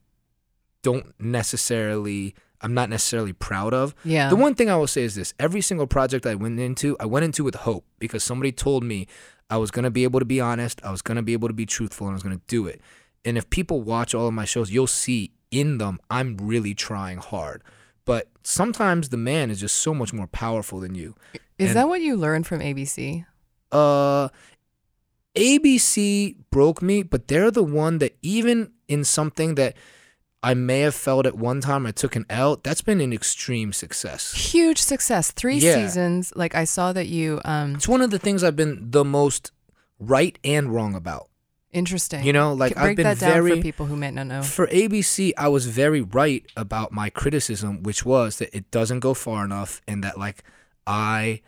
[0.83, 3.95] don't necessarily, I'm not necessarily proud of.
[4.05, 4.29] Yeah.
[4.29, 7.07] The one thing I will say is this every single project I went into, I
[7.07, 9.07] went into with hope because somebody told me
[9.51, 11.49] I was going to be able to be honest, I was going to be able
[11.49, 12.81] to be truthful, and I was going to do it.
[13.25, 17.19] And if people watch all of my shows, you'll see in them I'm really trying
[17.19, 17.63] hard.
[18.05, 21.15] But sometimes the man is just so much more powerful than you.
[21.59, 23.27] Is and- that what you learned from ABC?
[23.71, 24.29] Uh,
[25.37, 29.75] ABC broke me, but they're the one that even in something that
[30.43, 33.73] I may have felt at one time I took an L, that's been an extreme
[33.73, 34.33] success.
[34.53, 35.31] Huge success.
[35.31, 35.75] Three Yeah.
[35.87, 36.33] seasons.
[36.35, 39.53] Like I saw that you um It's one of the things I've been the most
[39.99, 41.29] right and wrong about.
[41.75, 42.23] interesting.
[42.23, 44.43] You know, like Break I've been that down very for people who might not know.
[44.43, 49.15] For ABC, I was very right about my criticism, which was that it doesn't go
[49.15, 50.43] far enough and that like
[50.87, 51.41] I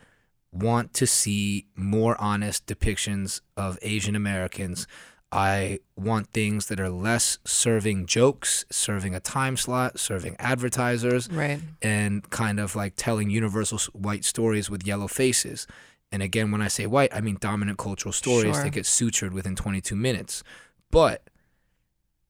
[0.55, 4.87] want to see more honest depictions of Asian Americans.
[5.31, 11.59] I want things that are less serving jokes, serving a time slot, serving advertisers, Right.
[11.81, 15.67] and kind of like telling universal white stories with yellow faces.
[16.11, 18.63] And again, when I say white, I mean dominant cultural stories Sure.
[18.63, 20.41] that get sutured within 22 minutes.
[20.89, 21.29] But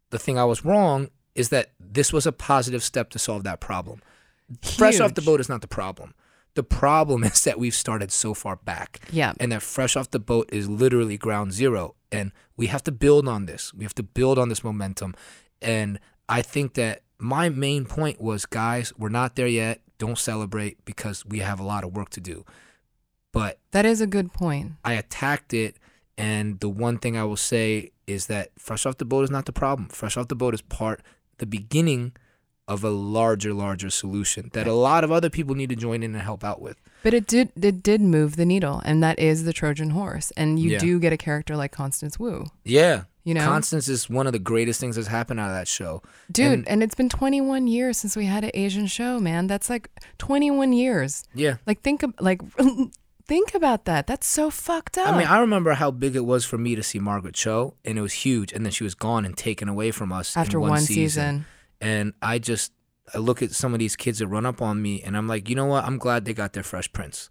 [0.10, 3.60] the thing I was wrong is that this was a positive step to solve that
[3.60, 4.02] problem.
[4.64, 6.14] Fresh off the boat is not the problem.
[6.56, 9.00] The problem is that we've started so far back.
[9.12, 9.34] Yeah.
[9.40, 11.96] And that fresh off the boat is literally ground zero.
[12.12, 13.74] And we have to build on this.
[13.74, 15.16] We have to build on this momentum.
[15.62, 19.82] And I think that my main point was guys, we're not there yet.
[19.98, 22.46] Don't celebrate because we have a lot of work to do.
[23.32, 24.74] But That is a good point.
[24.84, 25.78] I attacked it.
[26.18, 29.46] And the one thing I will say is that fresh off the boat is not
[29.46, 29.90] the problem.
[29.90, 31.02] Fresh off the boat is part,
[31.40, 32.14] the beginning
[32.68, 36.14] of a larger, larger solution that a lot of other people need to join in
[36.14, 36.78] and help out with.
[37.04, 40.32] But it did it did move the needle, and that is the Trojan horse.
[40.36, 40.80] And you Yeah.
[40.80, 42.46] do get a character like Constance Wu.
[42.64, 43.04] Yeah.
[43.24, 43.46] You know?
[43.46, 46.02] Constance is one of the greatest things that's happened out of that show.
[46.32, 49.48] Dude, And- and, it's been 21 years since we had an Asian show, man.
[49.48, 51.24] That's like 21 years.
[51.34, 51.58] Yeah.
[51.68, 52.42] Like think of like
[53.28, 54.06] think about that.
[54.08, 55.08] That's so fucked up.
[55.14, 57.98] I mean, I remember how big it was for me to see Margaret Cho, and
[57.98, 58.52] it was huge.
[58.54, 61.46] And then she was gone and taken away from us after in one, one, season.
[61.82, 62.72] And I just,
[63.14, 65.50] I look at some of these kids that run up on me, and I'm like,
[65.50, 65.84] you know what?
[65.86, 67.30] I'm glad they got their Fresh prints.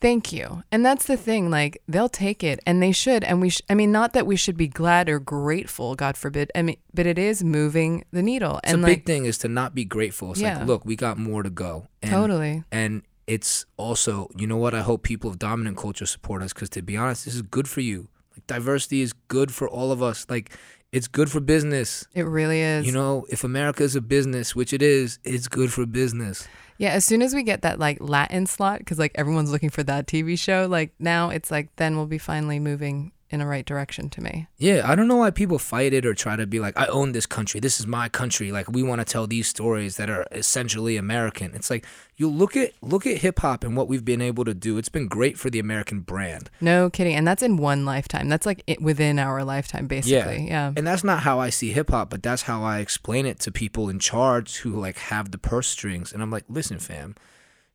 [0.00, 0.64] Thank you.
[0.72, 1.48] And that's the thing.
[1.50, 3.22] Like they'll take it, and they should.
[3.24, 6.50] And we, sh- I mean, not that we should be glad or grateful, God forbid.
[6.54, 8.58] I mean, but it is moving the needle.
[8.64, 10.32] It's and the like big thing is to not be grateful.
[10.32, 10.58] It's Yeah.
[10.58, 11.86] like, look, we got more to go.
[12.02, 12.64] And, totally.
[12.72, 14.74] And it's also, you know what?
[14.74, 17.68] I hope people of dominant culture support us because, to be honest, this is good
[17.68, 18.08] for you.
[18.32, 20.26] Like diversity is good for all of us.
[20.28, 20.50] Like
[20.92, 22.06] It's good for business.
[22.14, 22.86] It really is.
[22.86, 26.46] You know, if America is a business, which it is, it's good for business.
[26.76, 29.82] Yeah, as soon as we get that like Latin slot, because like everyone's looking for
[29.84, 33.64] that TV show, like now it's like then we'll be finally moving in a right
[33.64, 34.46] direction to me.
[34.58, 37.12] Yeah, I don't know why people fight it or try to be like, I own
[37.12, 37.60] this country.
[37.60, 38.52] This is my country.
[38.52, 41.54] Like we want to tell these stories that are essentially American.
[41.54, 44.54] It's like you look at look at hip hop and what we've been able to
[44.54, 44.78] do.
[44.78, 46.50] It's been great for the American brand.
[46.60, 48.28] No kidding, and that's in one lifetime.
[48.28, 50.46] That's like it, within our lifetime, basically.
[50.48, 50.72] Yeah.
[50.76, 53.50] And that's not how I see hip hop, but that's how I explain it to
[53.52, 56.12] people in charge who like have the purse strings.
[56.12, 57.14] And I'm like, listen, fam,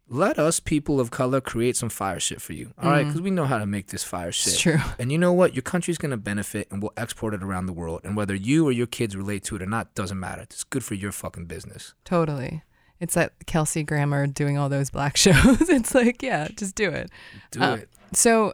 [0.10, 2.74] let us people of color create some fire shit for you.
[2.82, 4.54] All right, because we know how to make this fire shit.
[4.54, 4.78] It's true.
[4.98, 5.54] And you know what?
[5.54, 8.02] Your country's gonna benefit, and we'll export it around the world.
[8.04, 10.44] And whether you or your kids relate to it or not doesn't matter.
[10.44, 11.94] It's good for your fucking business.
[12.06, 12.64] Totally.
[13.00, 15.70] It's that Kelsey Grammer doing all those black shows.
[15.70, 17.12] it's like, yeah, just do it.
[17.52, 17.90] Do Uh, it.
[18.14, 18.54] So,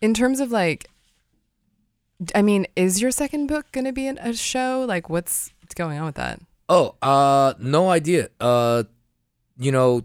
[0.00, 0.88] in terms of like,
[2.34, 4.84] I mean, is your second book going to be an, a show?
[4.86, 6.40] Like, what's what's going on with that?
[6.68, 8.28] Oh, uh, no idea.
[8.38, 8.84] Uh,
[9.58, 10.02] you know,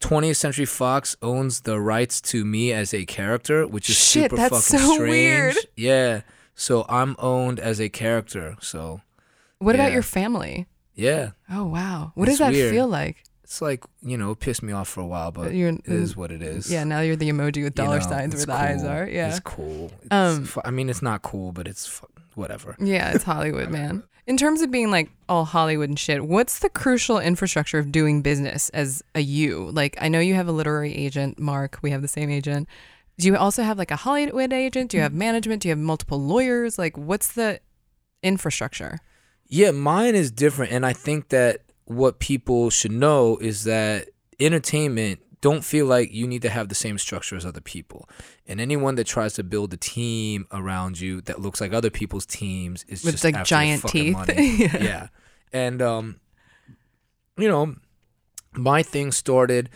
[0.00, 4.36] 20th Century Fox owns the rights to me as a character, which is Shit, super
[4.36, 5.10] that's fucking so strange.
[5.10, 5.56] weird.
[5.76, 6.20] Yeah.
[6.54, 8.56] So I'm owned as a character.
[8.60, 9.02] So
[9.58, 9.94] What about Yeah.
[9.94, 10.66] your family?
[10.94, 12.72] yeah, Oh wow, what does that weird.
[12.72, 13.24] feel like?
[13.44, 16.16] it's like you know, it pissed me off for a while, but You're- it is
[16.16, 16.70] what it is.
[16.70, 18.90] Yeah, now you're the emoji with You dollar know, signs it's where the eyes cool.
[18.90, 19.08] are.
[19.08, 19.90] Yeah, it's cool.
[20.02, 22.76] It's Um, fu- I mean, it's not cool, but it's fu- whatever.
[22.78, 24.02] yeah, it's Hollywood, man.
[24.26, 28.22] In terms of being like all Hollywood and shit, what's the crucial infrastructure of doing
[28.22, 29.70] business as a you?
[29.72, 31.78] Like, I know you have a literary agent, Mark.
[31.82, 32.68] We have the same agent.
[33.18, 34.90] Do you also have like a Hollywood agent?
[34.90, 35.62] Do you have management?
[35.62, 36.78] Do you have multiple lawyers?
[36.78, 37.60] Like, what's the
[38.22, 39.00] infrastructure?
[39.48, 45.20] Yeah, mine is different, and I think that what people should know is that entertainment
[45.40, 48.08] don't feel like you need to have the same structure as other people.
[48.46, 52.26] And anyone that tries to build a team around you that looks like other people's
[52.26, 54.14] teams is With, just like, after giant teeth.
[54.14, 54.56] money.
[54.58, 54.82] Yeah.
[54.82, 55.06] yeah.
[55.52, 56.20] And um
[57.38, 57.74] you know,
[58.54, 59.70] my thing started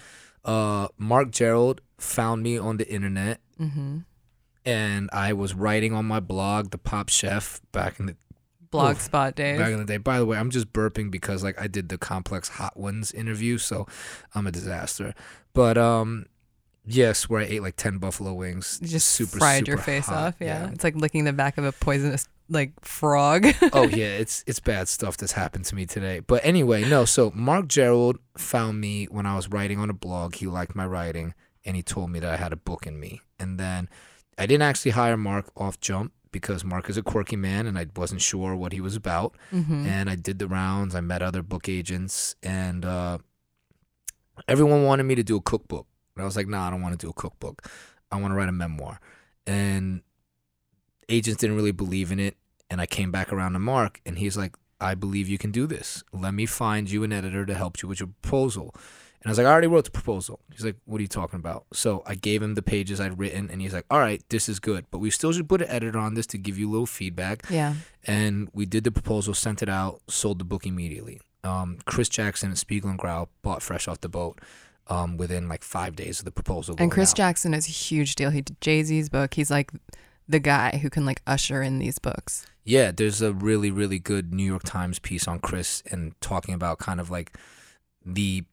[0.44, 3.98] uh Mark Gerald found me on the internet Mm-hmm.
[4.66, 8.16] and I was writing on my blog, The Pop Chef, back in the
[8.72, 9.60] Blogspot days.
[9.60, 9.98] back in the day.
[9.98, 13.56] By the way, I'm just burping because like I did the complex hot ones interview,
[13.58, 13.86] so
[14.34, 15.14] I'm a disaster.
[15.54, 16.26] But um,
[16.84, 20.28] yes, where I ate like ten buffalo wings, You just super fried your face hot,
[20.28, 20.34] off.
[20.40, 20.70] Yeah.
[20.70, 23.46] it's like licking the back of a poisonous like frog.
[23.72, 26.20] oh yeah, it's it's bad stuff that's happened to me today.
[26.20, 27.04] But anyway, no.
[27.04, 30.34] So Mark Gerald found me when I was writing on a blog.
[30.34, 31.34] He liked my writing,
[31.64, 33.20] and he told me that I had a book in me.
[33.38, 33.88] And then
[34.36, 37.86] I didn't actually hire Mark off jump because Mark is a quirky man, and I
[37.94, 39.36] wasn't sure what he was about.
[39.52, 39.86] mm-hmm.
[39.86, 40.94] and I did the rounds.
[40.94, 43.18] I met other book agents, and uh,
[44.48, 45.86] everyone wanted me to do a cookbook.
[46.16, 47.68] And I was like, nah, I don't want to do a cookbook.
[48.10, 49.00] I want to write a memoir.
[49.46, 50.02] And
[51.08, 52.36] agents didn't really believe in it.
[52.70, 55.66] And I came back around to Mark, and he's like, I believe you can do
[55.66, 56.02] this.
[56.12, 58.74] Let me find you an editor to help you with your proposal.
[59.24, 60.40] And I was like, I already wrote the proposal.
[60.52, 61.64] He's like, What are you talking about?
[61.72, 64.60] So I gave him the pages I'd written, and he's like, All right, this is
[64.60, 64.84] good.
[64.90, 67.44] But we still should put an editor on this to give you a little feedback
[67.48, 67.74] yeah.
[68.04, 71.20] and we did the proposal, sent it out, sold the book immediately.
[71.44, 74.40] Um, Chris Jackson at Spiegel and Grau bought fresh off the boat
[74.88, 76.74] um, within like five days of the proposal.
[76.78, 77.16] And Chris out.
[77.16, 78.30] Jackson is a huge deal.
[78.30, 79.34] He did Jay Z's book.
[79.34, 79.70] He's like
[80.28, 82.46] the guy who can like usher in these books.
[82.64, 86.78] Yeah, there's a really, really good New York Times piece on Chris and talking about
[86.78, 87.36] kind of like
[88.04, 88.44] the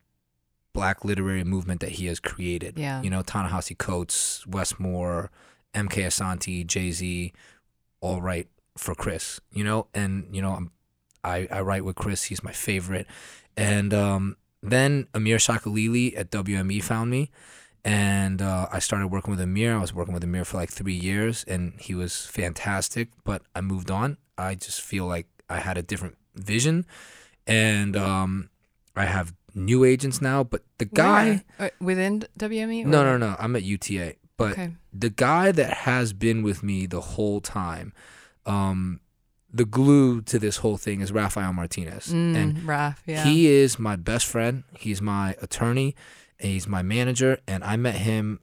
[0.73, 2.77] black literary movement that he has created.
[2.77, 3.01] Yeah.
[3.01, 5.31] You know, Ta-Nehisi Coates, Wes Moore,
[5.73, 7.31] MK Asante, Jay Z,
[8.01, 9.87] all right for Chris, you know?
[9.93, 10.71] And, you know, I'm,
[11.23, 12.23] I, I write with Chris.
[12.25, 13.07] He's my favorite.
[13.57, 17.29] And um, then Amir Shakalili at WME found me.
[17.83, 19.75] And uh, I started working with Amir.
[19.75, 23.09] I was working with Amir for like three years, and he was fantastic.
[23.23, 24.17] But I moved on.
[24.37, 26.85] I just feel like I had a different vision,
[27.47, 28.49] and um,
[28.95, 30.43] I have new agents now.
[30.43, 31.67] But the guy, Where?
[31.67, 32.85] Uh, within WME?
[32.85, 34.13] no, no, no, I'm at UTA.
[34.37, 34.75] But Okay.
[34.93, 37.93] the guy that has been with me the whole time,
[38.45, 38.99] um,
[39.53, 43.23] the glue to this whole thing is Rafael Martinez, Mm, and Raph, yeah.
[43.23, 44.63] he is my best friend.
[44.77, 45.95] He's my attorney.
[46.39, 47.37] And he's my manager.
[47.47, 48.39] And I met him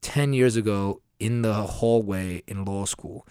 [0.00, 3.26] 10 years ago in the hallway in law school.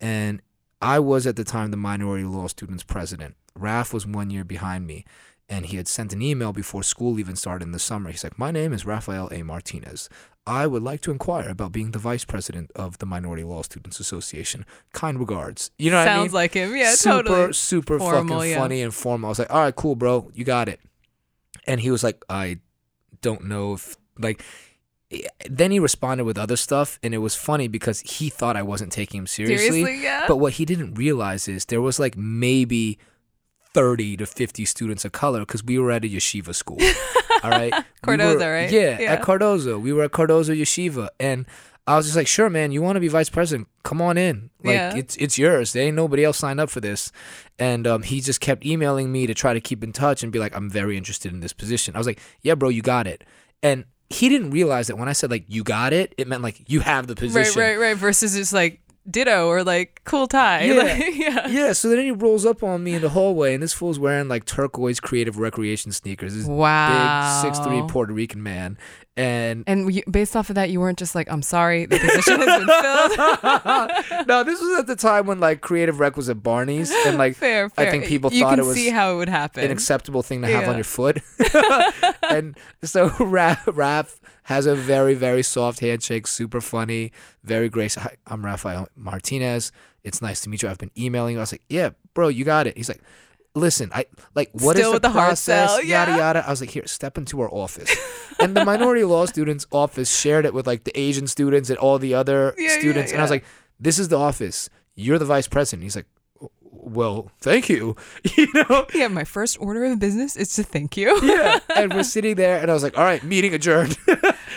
[0.00, 0.40] And
[0.80, 3.36] I was at the time the minority law students president.
[3.56, 5.04] Raf was one year behind me.
[5.48, 8.10] And he had sent an email before school even started in the summer.
[8.10, 9.42] He's like, My name is Rafael A.
[9.42, 10.08] Martinez.
[10.46, 13.98] I would like to inquire about being the vice president of the Minority Law Students
[13.98, 14.66] Association.
[14.92, 15.70] Kind regards.
[15.78, 16.22] You know what I mean?
[16.24, 16.76] Sounds like him.
[16.76, 17.52] Yeah, super, totally.
[17.54, 18.58] super Formal, fucking yeah.
[18.58, 19.28] funny and formal.
[19.28, 20.80] I was like, all right, cool, bro, you got it.
[21.66, 22.58] And he was like, I
[23.22, 24.42] don't know if like
[25.10, 28.62] eh, then he responded with other stuff, and it was funny because he thought I
[28.62, 29.68] wasn't taking him seriously.
[29.82, 30.26] Seriously, yeah?
[30.28, 32.98] But what he didn't realize is there was like maybe
[33.74, 36.78] 30 to 50 students of color because we were at a yeshiva school.
[37.42, 37.72] all right.
[37.74, 37.82] We
[38.16, 38.70] Cardozo, were- right?
[38.70, 39.12] Yeah, Yeah.
[39.14, 39.78] at Cardozo.
[39.78, 41.08] We were at Cardozo Yeshiva.
[41.20, 41.44] And
[41.86, 43.68] I was just like, sure, man, you want to be vice president?
[43.82, 44.48] Come on in.
[44.62, 44.96] Like, Yeah.
[44.96, 45.72] it's it's yours.
[45.74, 47.12] There ain't nobody else signed up for this.
[47.58, 50.38] And um, he just kept emailing me to try to keep in touch and be
[50.38, 51.94] like, I'm very interested in this position.
[51.94, 53.24] I was like, yeah, bro, you got it.
[53.62, 56.62] And he didn't realize that when I said, like, you got it, it meant like,
[56.70, 57.60] you have the position.
[57.60, 57.88] right, right.
[57.88, 57.96] Right.
[57.96, 60.64] Versus just like ditto or like cool tie.
[60.64, 60.82] Yeah.
[60.82, 61.48] Like, yeah.
[61.48, 64.28] Yeah, so then he rolls up on me in the hallway, and this fool's wearing
[64.28, 66.34] like turquoise creative recreation sneakers.
[66.34, 67.42] This Wow.
[67.42, 68.78] big six three Puerto Rican man,
[69.16, 72.58] and And based off of that, you weren't just like, I'm sorry, the position has
[72.58, 74.26] been filled.
[74.28, 77.36] no, this was at the time when like creative rec was at Barney's, and like
[77.36, 77.86] fair, fair.
[77.86, 79.64] I think people you thought it was see how it would happen.
[79.64, 81.18] an acceptable thing to have on your foot.
[82.30, 88.02] and so Raph, Raph has a very, very soft handshake, super funny, very gracious.
[88.02, 89.72] Hi, I'm Rafael Martinez.
[90.02, 90.68] It's nice to meet you.
[90.68, 91.38] I've been emailing you.
[91.38, 92.76] I was like, yeah, bro, you got it.
[92.76, 93.00] He's like,
[93.54, 95.70] listen, I like what is Still the with the process?
[95.70, 96.16] sell, Yada yeah.
[96.18, 96.46] yada.
[96.46, 97.94] I was like, here, step into our office.
[98.38, 101.98] and the minority law students office shared it with like the Asian students and all
[101.98, 103.12] the other Yeah, yeah, students.
[103.12, 103.44] And I was like,
[103.80, 104.68] this is the office.
[104.94, 105.84] You're the vice president.
[105.84, 106.06] He's like,
[106.70, 107.96] well, thank you.
[108.36, 108.86] You know?
[108.94, 111.18] yeah, my first order of business is to thank you.
[111.22, 111.60] yeah.
[111.74, 113.96] And we're sitting there, and I was like, all right, meeting adjourned.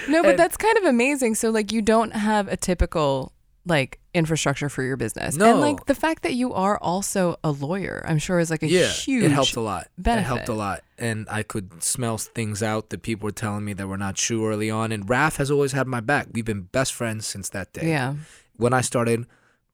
[0.07, 1.35] No, but And- that's kind of amazing.
[1.35, 3.33] So like you don't have a typical
[3.65, 5.35] like infrastructure for your business.
[5.35, 5.51] No.
[5.51, 8.67] And like the fact that you are also a lawyer, I'm sure is like a
[8.67, 9.89] yeah, huge it helped a lot.
[9.97, 13.73] It helped a lot, and I could smell things out that people were telling me
[13.73, 14.91] that were not true early on.
[14.93, 16.27] And Raph has always had my back.
[16.31, 17.89] We've been best friends since that day.
[17.89, 18.15] Yeah.
[18.55, 19.25] When I started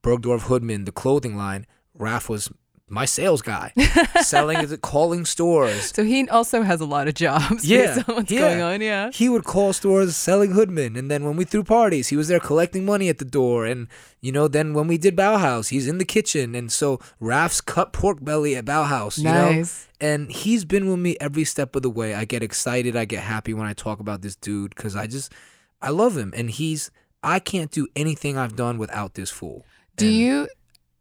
[0.02, 1.66] Bergdorf Hoodman, the clothing line,
[1.96, 2.50] Raph was
[2.88, 3.72] my sales guy,
[4.22, 5.92] selling, the calling stores.
[5.94, 8.40] So he also has a lot of jobs Yeah, what's yeah.
[8.40, 8.80] going on.
[8.82, 9.10] Yeah.
[9.10, 12.40] He would call stores selling Hoodman, and then when we threw parties, he was there
[12.40, 13.64] collecting money at the door.
[13.64, 13.88] And
[14.20, 17.92] you know, then when we did Baohaus, he's in the kitchen, and so Raf's cut
[17.92, 19.16] pork belly at Baohaus.
[19.18, 19.88] You know, Nice.
[20.00, 22.14] and he's been with me every step of the way.
[22.14, 25.32] I get excited, I get happy when I talk about this dude because I just,
[25.80, 26.90] I love him, and he's.
[27.26, 29.64] I can't do anything I've done without this fool.
[29.96, 30.48] Do And- you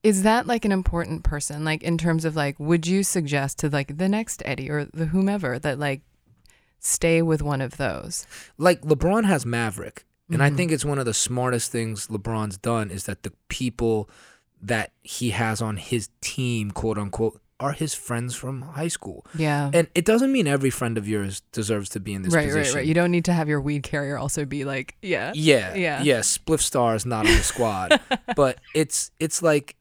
[0.04, 3.70] is that like an important person like in terms of like would you suggest to
[3.70, 6.02] like the next Eddie or the whomever that like
[6.80, 8.28] stay with one of those?
[8.58, 10.54] like LeBron has Maverick, and Mm-hmm.
[10.54, 14.10] I think it's one of the smartest things LeBron's done is that the people
[14.62, 19.26] that he has on his team, quote unquote, are his friends from high school.
[19.38, 19.70] Yeah.
[19.74, 22.74] And it doesn't mean every friend of yours deserves to be in this right, position.
[22.76, 22.88] right, right.
[22.88, 25.32] You don't need to have your weed carrier also be like, yeah.
[25.36, 26.02] Yeah, Yeah.
[26.04, 26.20] yeah.
[26.20, 28.00] Spliff Star is not on the squad,
[28.36, 29.76] but it's it's like,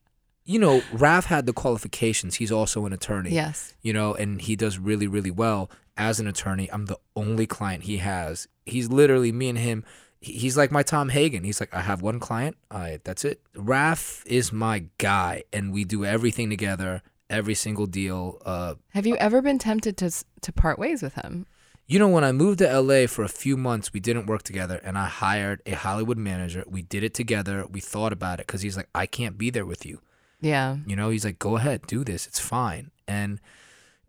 [0.45, 2.35] you know, Raph had the qualifications.
[2.35, 3.31] He's also an attorney.
[3.31, 3.73] Yes.
[3.81, 6.69] you know, and he does really, really well as an attorney.
[6.71, 8.47] I'm the only client he has.
[8.65, 9.83] He's literally me and him.
[10.19, 11.43] He's like my Tom Hagen.
[11.43, 12.55] He's like, I have one client.
[12.71, 13.41] I that's it.
[13.55, 18.41] Raph is my guy, and we do everything together, every single deal.
[18.45, 21.45] Uh, Have you ever been tempted to to part ways with him?
[21.85, 24.79] you know, when I moved to LA for a few months, we didn't work together,
[24.85, 26.63] and I hired a Hollywood manager.
[26.65, 27.65] We did it together.
[27.69, 29.99] We thought about it because he's like, I can't be there with you.
[30.43, 30.77] Yeah.
[30.85, 32.27] You know, he's like, go ahead, do this.
[32.27, 32.91] It's fine.
[33.07, 33.39] And,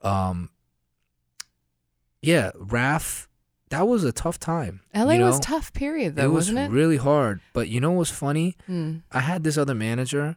[0.02, 0.50] um,
[2.22, 3.26] yeah, Raph,
[3.70, 4.80] that was a tough time.
[4.94, 5.40] LA you was know?
[5.42, 6.70] tough period though, It was it?
[6.70, 7.40] really hard.
[7.52, 8.56] But you know what was funny?
[8.66, 8.98] Hmm.
[9.12, 10.36] I had this other manager,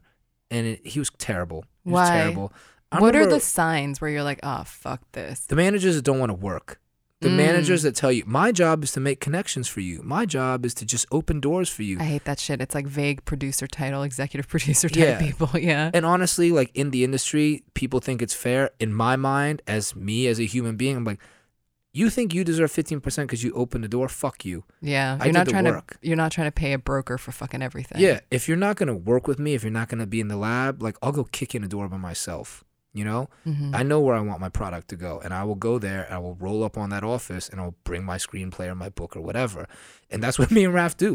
[0.52, 1.66] and it, he was terrible.
[1.84, 2.18] He was Why?
[2.18, 2.54] terrible.
[2.92, 5.42] I What are the signs where you're like, oh fuck this?
[5.48, 6.80] the managers that don't want to work?
[7.20, 7.36] The Mm.
[7.38, 10.02] managers that tell you, my job is to make connections for you.
[10.04, 11.98] My job is to just open doors for you.
[12.00, 12.62] I hate that shit.
[12.62, 15.20] It's like vague producer title, executive producer type Yeah.
[15.20, 15.50] people.
[15.60, 15.90] Yeah.
[15.96, 18.70] And honestly, like in the industry, people think it's fair.
[18.80, 21.20] In my mind, as me as a human being, I'm like,
[21.92, 24.08] you think you deserve 15% because you opened the door?
[24.08, 24.64] Fuck you.
[24.80, 25.18] Yeah.
[25.20, 25.98] I You're not trying work.
[26.00, 28.00] to you're not trying to pay a broker for fucking everything.
[28.00, 28.20] Yeah.
[28.30, 30.28] If you're not going to work with me, if you're not going to be in
[30.28, 32.64] the lab, like I'll go kick in the door by myself.
[32.98, 33.76] You know, Mhm.
[33.76, 36.04] I know where I want my product to go, and I will go there.
[36.06, 38.90] And I will roll up on that office, and I'll bring my screenplay or my
[38.90, 39.68] book or whatever,
[40.10, 41.10] and that's what me and Raph do.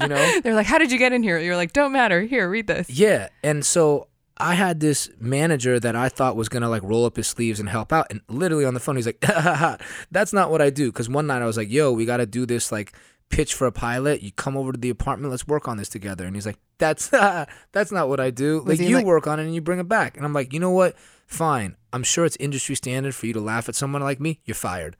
[0.00, 1.38] you know, They're like, How did you get in here?
[1.38, 2.22] You're like, Don't matter.
[2.22, 2.90] Here, read this.
[2.90, 4.08] Yeah, and so
[4.42, 7.68] I had this manager that I thought was gonna like roll up his sleeves and
[7.68, 9.20] help out, and literally on the phone he's like,
[10.10, 12.26] "That's not what I do." Because one night I was like, "Yo, we got to
[12.26, 12.92] do this like
[13.30, 14.22] pitch for a pilot.
[14.22, 17.08] You come over to the apartment, let's work on this together." And he's like, "That's
[17.72, 18.62] that's not what I do.
[18.66, 20.60] Like you like- work on it and you bring it back." And I'm like, "You
[20.60, 20.96] know what?
[21.26, 21.76] Fine.
[21.92, 24.40] I'm sure it's industry standard for you to laugh at someone like me.
[24.44, 24.96] You're fired."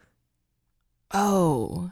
[1.13, 1.91] Oh.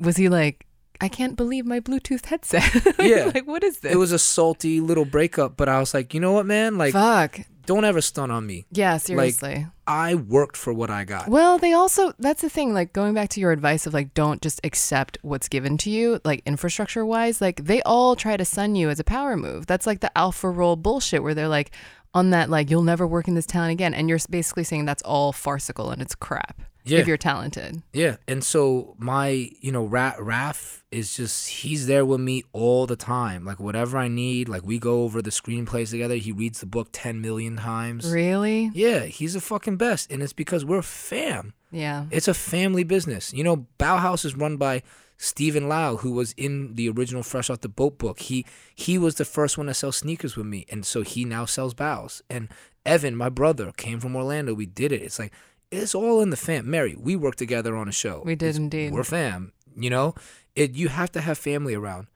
[0.00, 0.66] Was he like,
[1.00, 2.64] I can't believe my Bluetooth headset?
[2.98, 3.30] Yeah.
[3.34, 3.92] like, what is this?
[3.92, 6.78] It was a salty little breakup, but I was like, "You know what, man?
[6.78, 7.40] Like." Fuck.
[7.66, 8.66] Don't ever stunt on me.
[8.70, 9.66] Yeah, seriously.
[9.86, 11.28] I worked for what I got.
[11.28, 14.40] Well, they also that's the thing, like going back to your advice of like don't
[14.42, 18.74] just accept what's given to you, like infrastructure wise, like they all try to sun
[18.74, 19.66] you as a power move.
[19.66, 21.70] That's like the alpha role bullshit where they're like
[22.14, 25.02] on that like you'll never work in this town again and you're basically saying that's
[25.02, 26.98] all farcical and it's crap Yeah.
[26.98, 27.82] if you're talented.
[27.92, 32.86] Yeah, and so my, you know, Ra- Raf is just he's there with me all
[32.86, 33.44] the time.
[33.44, 36.16] Like whatever I need, like we go over the screenplays together.
[36.16, 38.10] He reads the book 10 million times.
[38.10, 38.70] Really?
[38.74, 41.54] Yeah, he's the fucking best and it's because we're fam.
[41.70, 42.04] Yeah.
[42.10, 43.32] It's a family business.
[43.32, 44.82] You know, Baohaus is run by
[45.16, 48.20] Stephen Lau, who was in the original Fresh Off the Boat book.
[48.20, 51.44] He he was the first one to sell sneakers with me, and so he now
[51.44, 52.20] sells Baus.
[52.28, 52.48] And
[52.84, 54.54] Evan, my brother, came from Orlando.
[54.54, 55.02] We did it.
[55.02, 55.32] It's like
[55.70, 56.70] it's all in the fam.
[56.70, 58.22] Mary, we worked together on a show.
[58.24, 58.92] We did It's- indeed.
[58.92, 59.52] We're fam.
[59.76, 60.14] You know,
[60.54, 60.74] it.
[60.74, 62.06] You have to have family around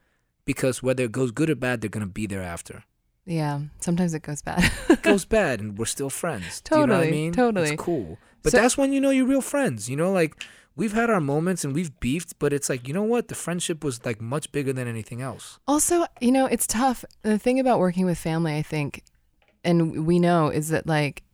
[0.44, 2.84] because whether it goes good or bad, they're gonna be there after.
[3.26, 3.60] Yeah.
[3.80, 4.70] Sometimes it goes bad.
[4.88, 6.60] It goes bad, and we're still friends.
[6.62, 7.32] Do you know what I mean?
[7.32, 7.70] totally.
[7.72, 8.18] It's cool.
[8.42, 9.90] But So- that's when you know you're real friends.
[9.90, 10.34] You know, like
[10.76, 13.26] we've had our moments and we've beefed, but it's like you know what?
[13.28, 15.58] The friendship was like much bigger than anything else.
[15.66, 17.04] Also, you know, it's tough.
[17.22, 19.02] The thing about working with family, I think,
[19.64, 21.24] and we know, is that like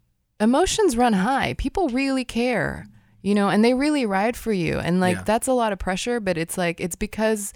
[0.41, 1.55] emotions run high.
[1.55, 2.87] People really care,
[3.22, 4.78] you know, and they really ride for you.
[4.78, 5.22] And like Yeah.
[5.24, 7.53] that's a lot of pressure, but it's like, it's because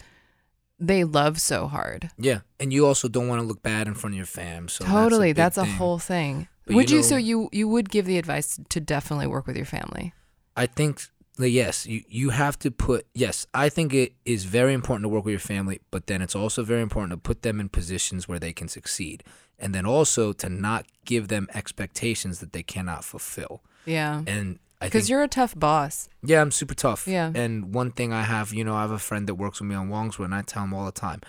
[0.78, 2.10] they love so hard.
[2.18, 4.68] Yeah, and you also don't want to look bad in front of your fam.
[4.68, 5.32] So totally.
[5.32, 5.74] That's That's a, a, thing.
[5.74, 6.48] whole thing.
[6.66, 9.56] But would you you, so you, you would give the advice to definitely work with
[9.56, 10.12] your family?
[10.56, 11.02] I think
[11.38, 13.46] yes, you you have to put yes.
[13.54, 16.62] I think it is very important to work with your family, but then it's also
[16.64, 19.22] very important to put them in positions where they can succeed,
[19.58, 23.62] and then also to not give them expectations that they cannot fulfill.
[23.84, 24.22] Yeah.
[24.26, 26.08] And Because you're a tough boss.
[26.22, 27.08] Yeah, I'm super tough.
[27.08, 27.32] Yeah.
[27.34, 29.74] And one thing I have, you know, I have a friend that works with me
[29.74, 31.20] on Huang's World, and I tell him all the time,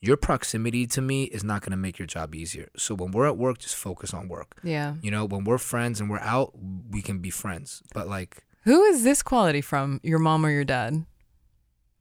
[0.00, 2.68] your proximity to me is not going to make your job easier.
[2.76, 4.56] So when we're at work, just focus on work.
[4.62, 4.94] Yeah.
[5.02, 6.52] You know, when we're friends and we're out,
[6.90, 7.82] we can be friends.
[7.94, 10.00] But like, Who is this quality from?
[10.02, 11.04] Your mom or your dad?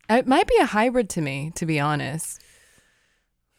[0.09, 2.41] It might be a hybrid to me, to be honest.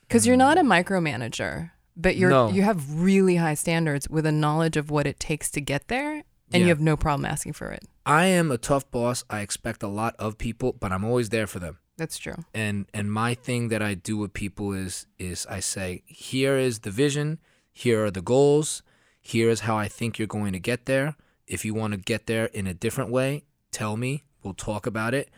[0.03, 0.85] Because you're not a mm.
[0.85, 2.49] micromanager, but you're No.
[2.51, 6.13] you have really high standards with a knowledge of what it takes to get there,
[6.53, 6.61] and Yeah.
[6.61, 7.83] you have no problem asking for it.
[8.07, 9.25] I am a tough boss.
[9.29, 11.79] I expect a lot of people, but I'm always there for them.
[11.99, 12.45] That's true.
[12.55, 16.79] and and my thing that I do with people is is I say here is
[16.81, 17.39] the vision,
[17.73, 18.83] here are the goals,
[19.21, 21.17] here is how I think you're going to get there.
[21.49, 23.43] If you want to get there in a different way,
[23.73, 24.23] tell me.
[24.45, 25.29] We'll talk about it.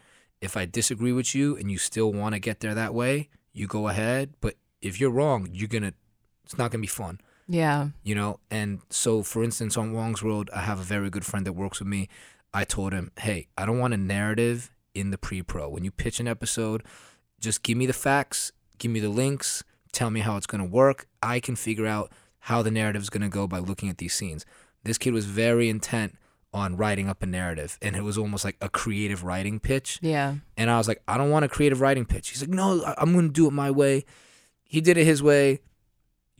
[0.42, 3.66] If I disagree with you and you still want to get there that way, you
[3.66, 4.34] go ahead.
[4.42, 5.94] But if you're wrong, you're gonna.
[6.50, 7.88] It's not gonna be fun Yeah.
[8.02, 11.46] you know and so for instance on Huang's World i have a very good friend
[11.46, 12.08] that works with me
[12.52, 16.18] i told him hey i don't want a narrative in the pre-pro when you pitch
[16.18, 16.82] an episode
[17.38, 20.68] just give me the facts give me the links tell me how it's going to
[20.68, 22.10] work i can figure out
[22.50, 24.44] how the narrative is going to go by looking at these scenes
[24.82, 26.16] this kid was very intent
[26.52, 30.34] on writing up a narrative and it was almost like a creative writing pitch Yeah.
[30.56, 32.30] and I was like, I don't want a creative writing pitch.
[32.30, 34.04] He's like, no, I'm going to do it my way.
[34.64, 35.60] He did it his way.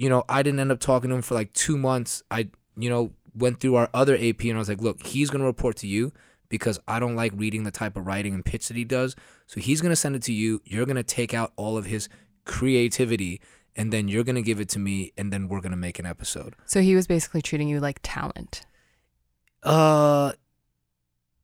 [0.01, 2.23] You know, I didn't end up talking to him for like two months.
[2.31, 5.41] I, you know, went through our other AP and I was like, look, he's going
[5.41, 6.11] to report to you
[6.49, 9.15] because I don't like reading the type of writing and pitch that he does.
[9.47, 10.63] So he's going to send it to you.
[10.65, 12.09] You're going to take out all of his
[12.47, 13.43] creativity
[13.77, 15.99] and then you're going to give it to me and then we're going to make
[15.99, 16.57] an episode.
[16.65, 18.63] So he was basically treating you like talent.
[19.63, 20.33] Uh,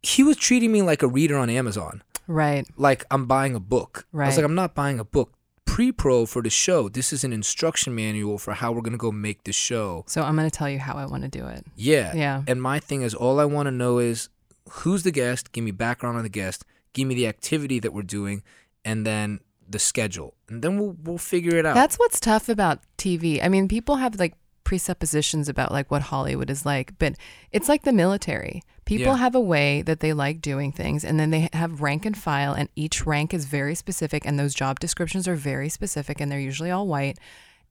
[0.03, 2.03] he was treating me like a reader on Amazon.
[2.29, 2.67] Right.
[2.77, 4.07] like I'm buying a book.
[4.11, 4.25] Right.
[4.25, 5.33] I was like, I'm not buying a book.
[5.77, 6.89] Pre-pro for the show.
[6.89, 10.05] This is an instruction manual for how we're gonna go make the show.
[10.07, 11.67] So I'm going to tell you how I want to do it.
[11.77, 12.17] Yeah.
[12.17, 12.45] Yeah.
[12.47, 14.31] And my thing is, all I want to know is
[14.71, 15.53] who's the guest.
[15.53, 16.65] Give me background on the guest.
[16.95, 18.43] Give me the activity that we're doing,
[18.87, 21.75] and then the schedule, and then we'll we'll figure it out.
[21.75, 23.45] That's what's tough about TV.
[23.45, 24.33] I mean, people have like
[24.65, 27.17] presuppositions about like what Hollywood is like, but
[27.53, 28.63] it's like the military.
[28.87, 29.17] People Yeah.
[29.19, 32.55] have a way that they like doing things, and then they have rank and file,
[32.55, 36.41] and each rank is very specific, and those job descriptions are very specific, and they're
[36.41, 37.19] usually all white.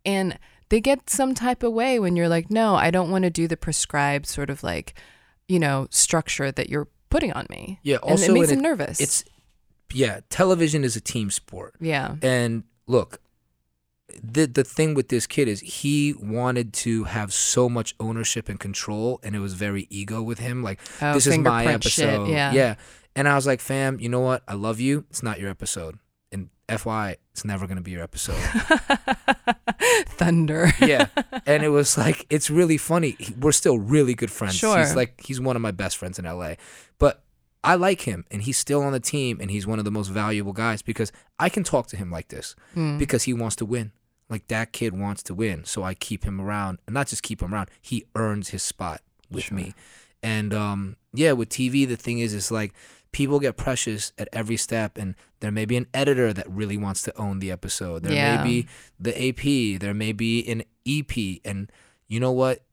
[0.06, 0.38] And
[0.70, 3.48] they get some type of way when you're like, no, I don't want to do
[3.48, 4.94] the prescribed sort of like,
[5.48, 7.80] you know, structure that you're putting on me.
[7.82, 7.96] yeah.
[8.04, 9.00] and Also, it makes and them nervous.
[9.00, 9.24] It's
[9.94, 10.20] yeah.
[10.30, 11.76] Television is a team sport.
[11.80, 12.16] yeah.
[12.22, 13.22] And look,
[14.24, 18.60] the the thing with this kid is he wanted to have so much ownership and
[18.60, 20.64] control, and it was very ego with him.
[20.64, 22.30] Like Oh, this is my fingerprint shit, episode.
[22.30, 22.52] yeah.
[22.54, 22.76] yeah.
[23.16, 24.44] And I was like, fam, you know what?
[24.48, 25.06] I love you.
[25.10, 25.98] It's not your episode.
[26.34, 28.36] And FY, it's never gonna be your episode.
[30.08, 30.72] Thunder.
[30.82, 31.08] yeah.
[31.48, 33.16] And it was like, it's really funny.
[33.40, 34.56] We're still really good friends.
[34.56, 34.80] Sure.
[34.80, 36.54] He's like, he's one of my best friends in LA.
[36.98, 37.24] But
[37.64, 40.08] I like him and he's still on the team and he's one of the most
[40.08, 42.98] valuable guys because I can talk to him like this Hmm.
[42.98, 43.92] because he wants to win.
[44.30, 47.42] Like that kid wants to win, so I keep him around, and not just keep
[47.42, 47.70] him around.
[47.82, 49.74] He earns his spot with me,
[50.24, 52.74] and um, yeah, with TV, the thing is, it's like
[53.12, 57.04] people get precious at every step, and there may be an editor that really wants
[57.04, 58.02] to own the episode.
[58.04, 58.38] There Yeah.
[58.38, 58.68] may be
[59.00, 61.72] the AP, there may be an EP, and
[62.08, 62.64] you know what?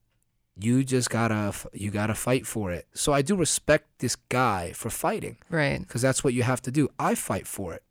[0.59, 2.87] You just gotta you gotta fight for it.
[2.95, 5.81] So I do respect this guy for fighting Right.
[5.81, 6.89] because that's what you have to do.
[6.99, 7.83] I fight for it,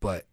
[0.00, 0.26] but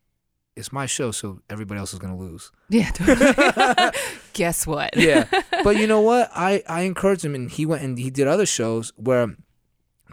[0.58, 2.52] it's my show, so everybody else is gonna lose.
[2.70, 2.90] Yeah.
[2.94, 3.92] totally.
[4.34, 4.96] Guess what?
[4.98, 5.26] Yeah,
[5.64, 6.30] but you know what?
[6.36, 9.36] I I encourage him, and he went and he did other shows where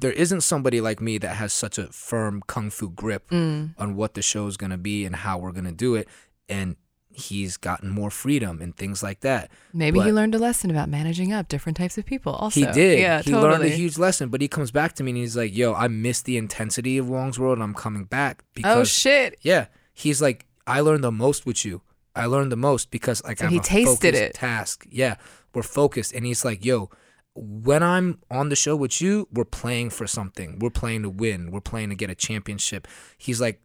[0.00, 3.74] there isn't somebody like me that has such a firm kung fu grip Mm.
[3.78, 6.08] on what the show is gonna be and how we're gonna do it,
[6.48, 6.76] and
[7.16, 9.48] he's gotten more freedom and things like that.
[9.72, 12.32] Maybe he learned a lesson about managing up different types of people.
[12.32, 12.98] Also, He did.
[12.98, 13.52] Yeah, he totally.
[13.52, 15.86] learned a huge lesson, but he comes back to me and he's like, "Yo, I
[15.86, 19.38] missed the intensity of Huang's World, and I'm coming back because oh shit!
[19.42, 21.80] Yeah, he's like, I learned the most with you.
[22.14, 24.34] I learned the most because like So I have he a tasted focused it.
[24.34, 25.16] Task, yeah,
[25.54, 26.90] we're focused, and he's like, yo,
[27.34, 30.58] when I'm on the show with you, we're playing for something.
[30.60, 31.50] We're playing to win.
[31.50, 32.86] We're playing to get a championship.
[33.18, 33.60] He's like,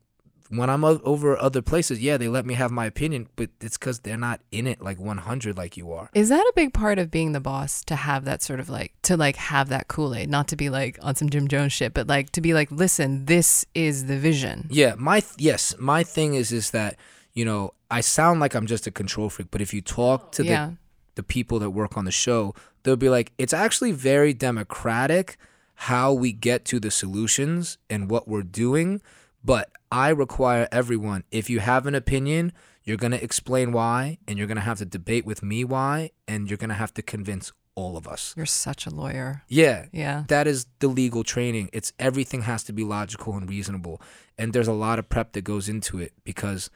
[0.50, 4.00] when I'm over other places, yeah, they let me have my opinion, but it's because
[4.00, 6.10] they're not in it like 100 like you are.
[6.14, 8.94] Is that a big part of being the boss to have that sort of like
[9.04, 11.94] to like have that Kool Aid, not to be like on some Jim Jones shit,
[11.94, 14.68] but like to be like, listen, this is the vision.
[14.72, 16.96] Yeah, my th- yes, my thing is is that
[17.34, 20.44] you know I sound like I'm just a control freak, but if you talk to
[20.44, 20.66] Yeah.
[20.68, 20.78] the
[21.16, 25.38] the people that work on the show, they'll be like, it's actually very democratic
[25.76, 29.02] how we get to the solutions and what we're doing.
[29.44, 31.24] But I require everyone.
[31.32, 35.26] If you have an opinion, you're gonna explain why, and you're gonna have to debate
[35.26, 38.34] with me why, and you're gonna have to convince all of us.
[38.36, 39.44] You're such a lawyer.
[39.48, 39.86] Yeah.
[39.94, 40.26] Yeah.
[40.28, 41.70] That is the legal training.
[41.72, 44.02] It's everything has to be logical and reasonable.
[44.38, 46.70] And there's a lot of prep that goes into it because,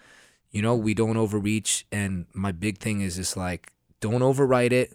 [0.51, 1.85] you know, we don't overreach.
[1.91, 4.93] And my big thing is just like, don't overwrite it.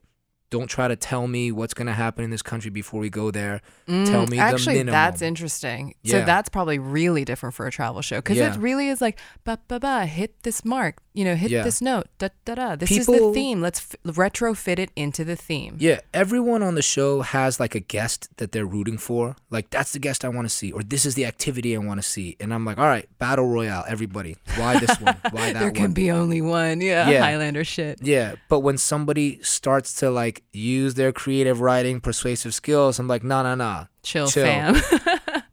[0.50, 3.30] Don't try to tell me what's going to happen in this country before we go
[3.30, 3.60] there.
[3.86, 5.94] tell Mm, me Actually, that's interesting.
[6.02, 6.20] Yeah.
[6.20, 8.54] So that's probably really different for a travel show because Yeah.
[8.54, 11.64] it really is like ba ba ba hit this mark, you know, hit Yeah.
[11.64, 12.76] this note, da da da.
[12.76, 13.60] This is the theme.
[13.60, 15.76] Let's f- retrofit it into the theme.
[15.78, 19.36] Yeah, everyone on the show has like a guest that they're rooting for.
[19.50, 22.00] Like that's the guest I want to see, or this is the activity I want
[22.00, 22.36] to see.
[22.40, 24.36] And I'm like, all right, battle royale, everybody.
[24.56, 25.16] Why this one?
[25.30, 25.52] Why that one?
[25.54, 25.74] there one?
[25.74, 26.80] can be only one.
[26.80, 27.04] Yeah.
[27.04, 27.98] Highlander shit.
[28.02, 33.22] Yeah, but when somebody starts to like use their creative writing, persuasive skills, I'm like,
[33.24, 33.86] no, no, no.
[34.02, 34.44] Chill, Chill.
[34.44, 34.76] fam.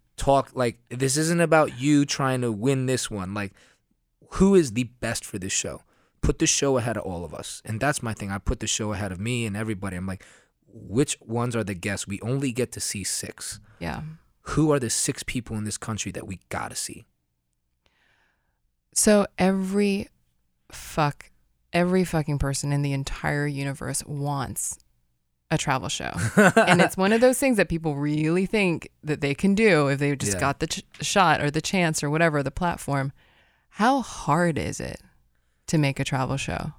[0.18, 3.34] Talk like this isn't about you trying to win this one.
[3.34, 3.54] Like,
[4.32, 5.82] who is the best for this show?
[6.22, 8.32] Put the show ahead of all of us, and that's my thing.
[8.32, 9.96] I put the show ahead of me and everybody.
[9.98, 10.24] I'm like,
[10.68, 12.08] which ones are the guests?
[12.08, 13.60] We only get to see six.
[13.80, 14.02] yeah.
[14.50, 17.06] Who are the six people in this country that we gotta see?
[18.94, 20.08] So every
[20.72, 21.32] fuck,
[21.76, 24.80] every fucking person in the entire universe wants
[25.51, 26.11] a travel show.
[26.55, 29.99] and it's one of those things that people really think that they can do if
[29.99, 30.39] they just Yeah.
[30.39, 33.11] got the ch- shot or the chance or whatever, the platform.
[33.69, 35.01] How hard is it
[35.67, 36.71] to make a travel show?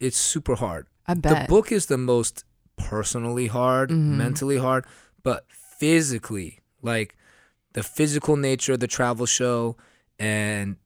[0.00, 0.86] It's super hard.
[1.06, 1.46] I bet.
[1.46, 2.44] The book is the most
[2.76, 4.16] personally hard, Mhm.
[4.16, 4.84] mentally hard,
[5.22, 7.16] but physically, like
[7.72, 9.76] the physical nature of the travel show
[10.18, 10.76] and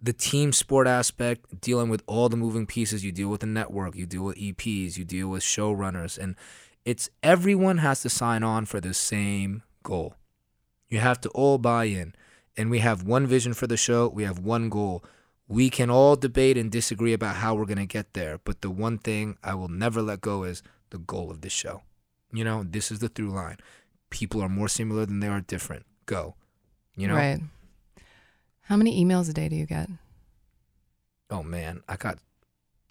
[0.00, 3.04] the team sport aspect, dealing with all the moving pieces.
[3.04, 6.36] You deal with the network, you deal with EPs, you deal with showrunners, and
[6.84, 10.14] it's everyone has to sign on for the same goal.
[10.88, 12.14] You have to all buy in.
[12.56, 15.04] And we have one vision for the show, we have one goal.
[15.48, 18.70] We can all debate and disagree about how we're going to get there, but the
[18.70, 21.82] one thing I will never let go is the goal of this show.
[22.32, 23.58] You know, this is the through line.
[24.10, 25.84] People are more similar than they are different.
[26.06, 26.34] Go.
[26.96, 27.14] You know?
[27.14, 27.40] Right.
[28.68, 29.88] How many emails a day do you get?
[31.30, 32.18] Oh man, I got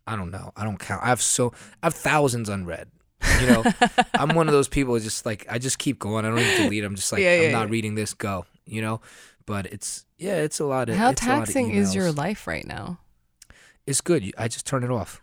[0.07, 0.51] I don't know.
[0.55, 1.03] I don't count.
[1.03, 2.89] I have so I have thousands unread.
[3.41, 3.63] You know,
[4.13, 6.25] I'm one of those people who just like I just keep going.
[6.25, 6.83] I don't even delete.
[6.83, 7.71] I'm just like Yeah, I'm yeah, not yeah.
[7.71, 8.13] reading this.
[8.13, 8.45] Go.
[8.65, 9.01] You know,
[9.45, 12.11] but it's yeah, it's a lot of How it's a lot of taxing is your
[12.11, 12.99] life right now?
[13.85, 14.33] It's good.
[14.37, 15.21] I just turn it off.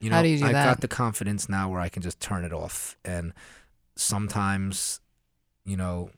[0.00, 0.64] You know, How do you do I that?
[0.64, 2.96] got the confidence now where I can just turn it off.
[3.04, 3.32] And
[3.96, 5.00] sometimes,
[5.64, 6.10] you know,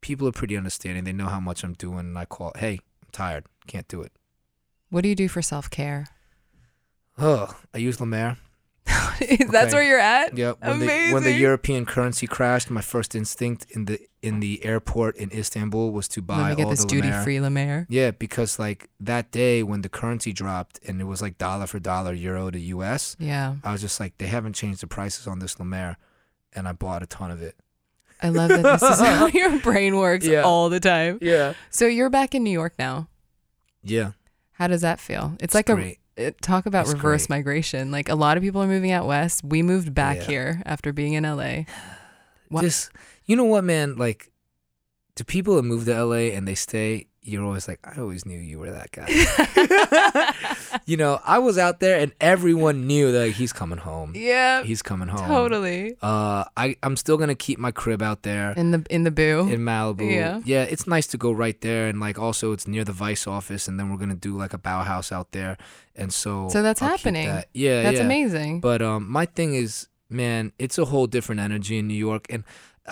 [0.00, 1.04] people are pretty understanding.
[1.04, 3.44] They know how much I'm doing, and I call, "Hey, I'm tired.
[3.66, 4.12] Can't do it."
[4.90, 6.06] What do you do for self care?
[7.18, 8.38] Oh, I use La Mer.
[8.86, 9.72] That's Okay.
[9.74, 10.36] where you're at.
[10.36, 14.64] Yeah, when the when the European currency crashed, my first instinct in the in the
[14.64, 17.50] airport in Istanbul was to buy Let me get all this the duty free La
[17.50, 17.86] Mer.
[17.90, 21.78] Yeah, because like that day when the currency dropped and it was like dollar for
[21.78, 23.56] dollar euro to US, Yeah.
[23.62, 25.96] I was just like, they haven't changed the prices on this La Mer,
[26.54, 27.56] and I bought a ton of it.
[28.22, 30.42] I love that this is how your brain works Yeah.
[30.42, 31.18] all the time.
[31.22, 33.08] Yeah, So you're back in New York now.
[33.82, 34.12] yeah.
[34.52, 35.32] How does that feel?
[35.36, 35.98] It's, It's like great.
[36.18, 37.36] a it, talk about It's reverse great.
[37.38, 37.90] migration.
[37.90, 39.42] Like a lot of people are moving out west.
[39.42, 40.22] We moved back Yeah.
[40.24, 41.64] here after being in LA.
[42.48, 42.90] What- This,
[43.24, 43.96] you know what, man?
[43.96, 44.30] Like,
[45.14, 48.38] to people that move to LA and they stay, you're always like, I always knew
[48.38, 49.06] you were that guy.
[50.86, 54.12] you know, I was out there and everyone knew that like, he's coming home.
[54.14, 55.26] Yeah, He's coming home.
[55.28, 55.96] totally.
[56.02, 59.48] Uh, I I'm still gonna keep my crib out there In the in the boo.
[59.48, 60.10] in Malibu.
[60.12, 60.40] Yeah.
[60.44, 63.68] yeah, it's nice to go right there, and like also it's near the Vice office,
[63.68, 65.56] and then we're gonna do like a Baohaus out there,
[65.96, 67.26] and so So that's I'll happening.
[67.26, 67.48] that.
[67.52, 68.04] Yeah, That's yeah.
[68.04, 68.60] amazing.
[68.60, 72.44] But um, my thing is, man, it's a whole different energy in New York, and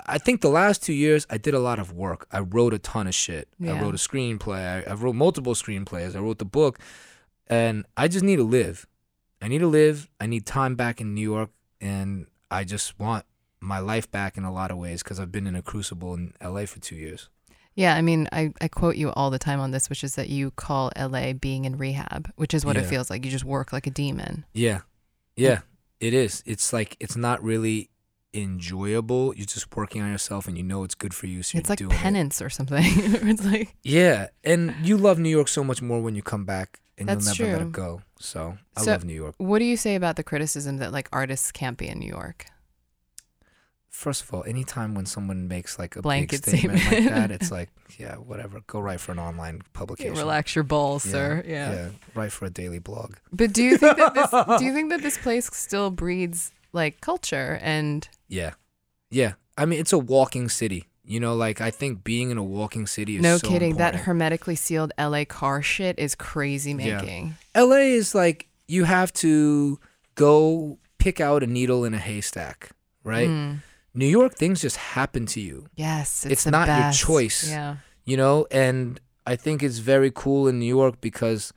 [0.07, 2.27] I think the last two years I did a lot of work.
[2.31, 3.49] I wrote a ton of shit.
[3.59, 3.73] Yeah.
[3.73, 4.87] I wrote a screenplay.
[4.87, 6.15] I, I wrote multiple screenplays.
[6.15, 6.79] I wrote the book,
[7.49, 8.85] and I just need to live.
[9.41, 10.09] I need to live.
[10.19, 11.49] I need time back in New York,
[11.81, 13.25] and I just want
[13.61, 16.33] my life back in a lot of ways because I've been in a crucible in
[16.43, 17.29] LA for two years.
[17.75, 20.27] Yeah, I mean, I, I quote you all the time on this, which is that
[20.27, 23.23] you call LA being in rehab, which is what it feels like.
[23.23, 24.43] You just work like a demon.
[24.53, 24.81] Yeah,
[25.37, 25.59] yeah,
[26.01, 26.43] it is.
[26.45, 27.89] It's like it's not really
[28.33, 29.33] enjoyable.
[29.35, 31.43] You're just working on yourself, and you know it's good for you.
[31.43, 31.97] So It's you're like doing it.
[31.97, 32.83] penance or something.
[32.83, 36.79] it's like Yeah, and you love New York so much more when you come back,
[36.99, 37.67] and That's you'll never let true.
[37.69, 38.01] it go.
[38.19, 39.35] So I So- love New York.
[39.37, 42.45] What do you say about the criticism that like artists can't be in New York?
[43.89, 47.05] First of all, anytime when someone makes like a Blanket big statement, statement.
[47.07, 48.61] like that, it's like, yeah, whatever.
[48.67, 50.13] Go write for an online publication.
[50.15, 51.43] Relax your balls, Yeah, sir.
[51.45, 51.73] Yeah.
[51.73, 51.89] yeah.
[52.13, 53.15] Write for a daily blog.
[53.33, 54.29] But do you think that this
[54.59, 58.53] do you think that this place still breeds like culture and Yeah,
[59.09, 59.33] yeah.
[59.57, 60.85] I mean, it's a walking city.
[61.05, 63.95] You know, like I think being in a walking city is no so kidding, that
[63.95, 67.01] hermetically sealed LA car shit is crazy Yeah.
[67.01, 67.35] making.
[67.55, 69.79] LA is like you have to
[70.15, 72.71] go pick out a needle in a haystack,
[73.03, 73.27] right?
[73.29, 73.59] Mm.
[73.95, 75.67] New York, things just happen to you.
[75.75, 77.49] Yes, it's, It's the not your choice.
[77.49, 77.77] Yeah.
[78.05, 81.53] you know and i think it's very cool in new york because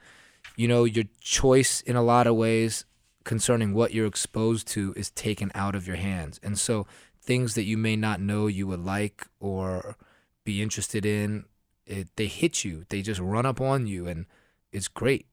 [0.56, 2.84] you know your choice in a lot of ways
[3.24, 6.86] concerning what you're exposed to is taken out of your hands and so
[7.22, 9.96] things that you may not know you would like or
[10.44, 11.44] be interested in
[11.86, 14.26] it, they hit you they just run up on you and
[14.72, 15.26] it's great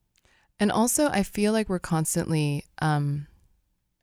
[0.59, 3.27] And also, I feel like we're constantly um,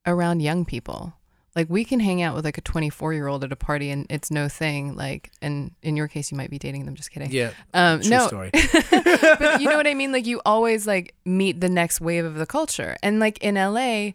[0.07, 1.12] around young people.
[1.55, 4.07] Like we can hang out with like a 24 year old at a party and
[4.09, 4.97] it's no thing.
[4.97, 6.95] Like, and in your case, you might be dating them.
[6.95, 7.30] Just kidding.
[7.30, 8.51] yeah Um, true no, story
[8.91, 10.12] but you know what I mean?
[10.12, 12.97] Like you always like meet the next wave of the culture.
[13.03, 14.12] And like in LA,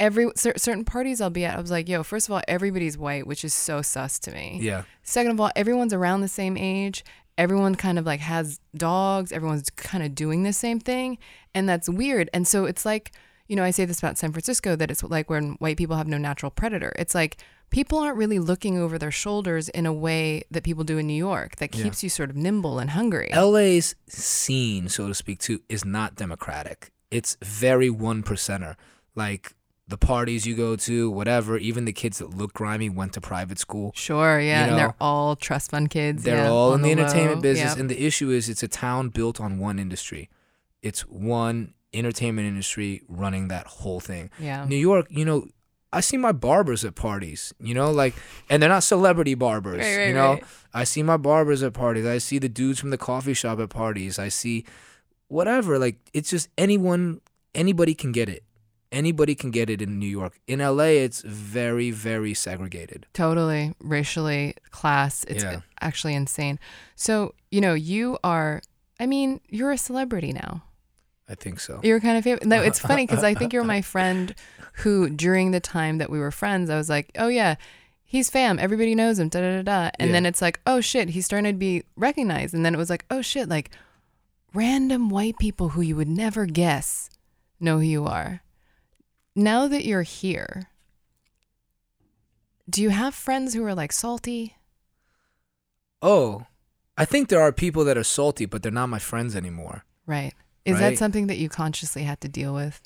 [0.00, 2.96] every cer- certain parties I'll be at, I was like, yo, first of all, everybody's
[2.98, 4.58] white, which is so sus to me.
[4.62, 7.04] yeah Second of all, everyone's around the same age.
[7.36, 9.30] Everyone kind of like has dogs.
[9.32, 11.18] Everyone's kind of doing the same thing.
[11.54, 12.28] And that's weird.
[12.34, 13.12] And so it's like,
[13.46, 16.08] you know, I say this about San Francisco that it's like when white people have
[16.08, 16.92] no natural predator.
[16.98, 17.38] It's like
[17.70, 21.14] people aren't really looking over their shoulders in a way that people do in New
[21.14, 21.84] York that Yeah.
[21.84, 23.30] keeps you sort of nimble and hungry.
[23.34, 26.90] LA's scene, so to speak, too, is not democratic.
[27.10, 28.74] It's very one percenter.
[29.14, 29.54] Like
[29.88, 33.58] the parties you go to, whatever, even the kids that look grimy went to private
[33.58, 33.90] school.
[33.94, 36.22] Sure, yeah, You and they're all trust fund kids.
[36.24, 37.02] They're yeah, all in the, low.
[37.02, 37.70] entertainment business.
[37.72, 37.78] Yep.
[37.80, 40.28] And the issue is it's a town built on one industry.
[40.82, 44.30] It's one entertainment industry running that whole thing.
[44.38, 44.66] yeah.
[44.66, 45.46] New York, you know,
[45.90, 48.14] I see my barbers at parties, you know, like,
[48.50, 50.32] and they're not celebrity barbers, Right, right, you know.
[50.34, 50.44] right.
[50.74, 52.04] I see my barbers at parties.
[52.04, 54.18] I see the dudes from the coffee shop at parties.
[54.18, 54.66] I see
[55.28, 55.78] whatever.
[55.78, 57.22] Like, it's just anyone,
[57.54, 58.44] anybody can get it.
[58.90, 60.40] Anybody can get it in New York.
[60.46, 63.06] In LA, it's very, very segregated.
[63.12, 65.24] Totally, racially, class.
[65.24, 65.60] It's Yeah.
[65.80, 66.58] actually insane.
[66.96, 68.62] So, you know, you are,
[68.98, 70.62] I mean, you're a celebrity now.
[71.28, 71.80] I think so.
[71.82, 72.44] You're kind of famous.
[72.46, 74.34] No, it's funny because I think you're my friend
[74.74, 77.56] who, during the time that we were friends, I was like, oh, yeah,
[78.04, 78.58] he's fam.
[78.58, 79.28] Everybody knows him.
[79.28, 79.90] Da da da da.
[79.98, 80.12] And Yeah.
[80.14, 82.54] then it's like, oh, shit, he's starting to be recognized.
[82.54, 83.70] And then it was like, oh, shit, like
[84.54, 87.10] random white people who you would never guess
[87.60, 88.40] know who you are.
[89.38, 90.68] Now that you're here,
[92.68, 94.56] do you have friends who are like salty?
[96.02, 96.46] Oh,
[96.96, 99.84] I think there are people that are salty, but they're not my friends anymore.
[100.06, 100.34] Right.
[100.64, 102.80] Is that something that you consciously had to deal with?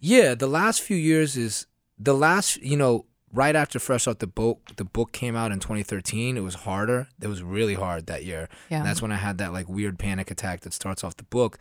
[0.00, 4.26] Yeah, the last few years is the last, you know, right after Fresh Off the
[4.26, 6.36] Boat, the book came out in 2013.
[6.36, 7.06] It was harder.
[7.22, 8.48] It was really hard that year.
[8.68, 8.78] Yeah.
[8.78, 11.58] And that's when I had that like weird panic attack that starts off the book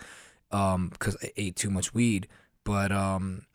[0.50, 2.28] um cuz I ate too much weed.
[2.64, 3.46] But um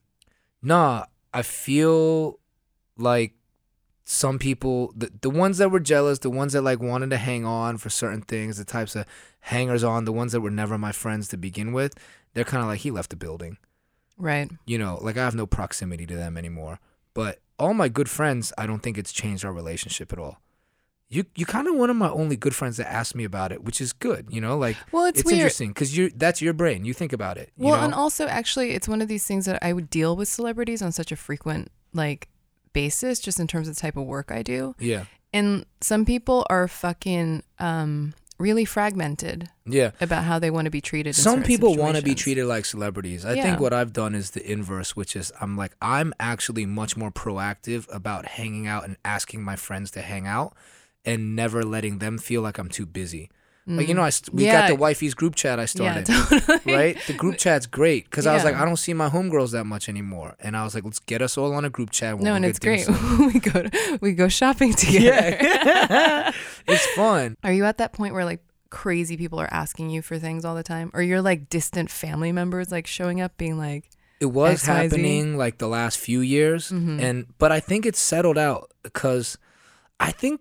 [0.63, 2.39] nah, I feel
[2.97, 3.35] like
[4.05, 7.45] some people the, the ones that were jealous, the ones that like wanted to hang
[7.45, 9.05] on for certain things, the types of
[9.41, 11.95] hangers on, the ones that were never my friends to begin with,
[12.35, 13.59] they're kind of like he left the building
[14.17, 14.51] Right.
[14.67, 16.81] you know, like I have no proximity to them anymore.
[17.15, 20.41] But all my good friends, I don't think it's changed our relationship at all.
[21.11, 23.65] You you kind of one of my only good friends that asked me about it,
[23.65, 24.27] which is good.
[24.31, 25.39] You know, like Well, it's weird.
[25.39, 26.85] interesting because you that's your brain.
[26.85, 27.51] You think about it.
[27.57, 27.85] You Well, know?
[27.85, 30.93] and also actually, it's one of these things that I would deal with celebrities on
[30.93, 32.29] such a frequent like
[32.73, 34.75] basis, just in terms of the type of work I do.
[34.79, 39.93] yeah, And some people are fucking um, really fragmented yeah.
[40.01, 41.15] about how they want to be treated.
[41.15, 43.25] Some people want to be treated like celebrities.
[43.25, 43.43] I Yeah.
[43.43, 47.11] think what I've done is the inverse, which is I'm like I'm actually much more
[47.11, 50.55] proactive about hanging out and asking my friends to hang out,
[51.05, 53.31] and never letting them feel like I'm too busy.
[53.71, 54.53] Like you know, I st- we got Mm.
[54.63, 54.69] Yeah.
[54.69, 56.07] the wifey's group chat I Yeah, started.
[56.07, 56.75] totally.
[56.75, 56.99] right?
[57.07, 59.91] The group chat's great because I was like, I don't see my homegirls that much
[59.91, 62.17] anymore, and I was like, let's get us all on a group chat.
[62.17, 62.89] We'll No, and it's great.
[63.19, 65.37] we go to, we go shopping together.
[65.43, 66.33] Yeah,
[66.67, 67.37] it's fun.
[67.45, 68.41] Are you at that point where like
[68.71, 72.33] crazy people are asking you for things all the time, or you're like distant family
[72.33, 74.67] members like showing up being like, It was XYZ.
[74.67, 77.03] happening like the last few years, Mhm.
[77.03, 79.37] and but I think it's settled out because
[80.01, 80.41] I think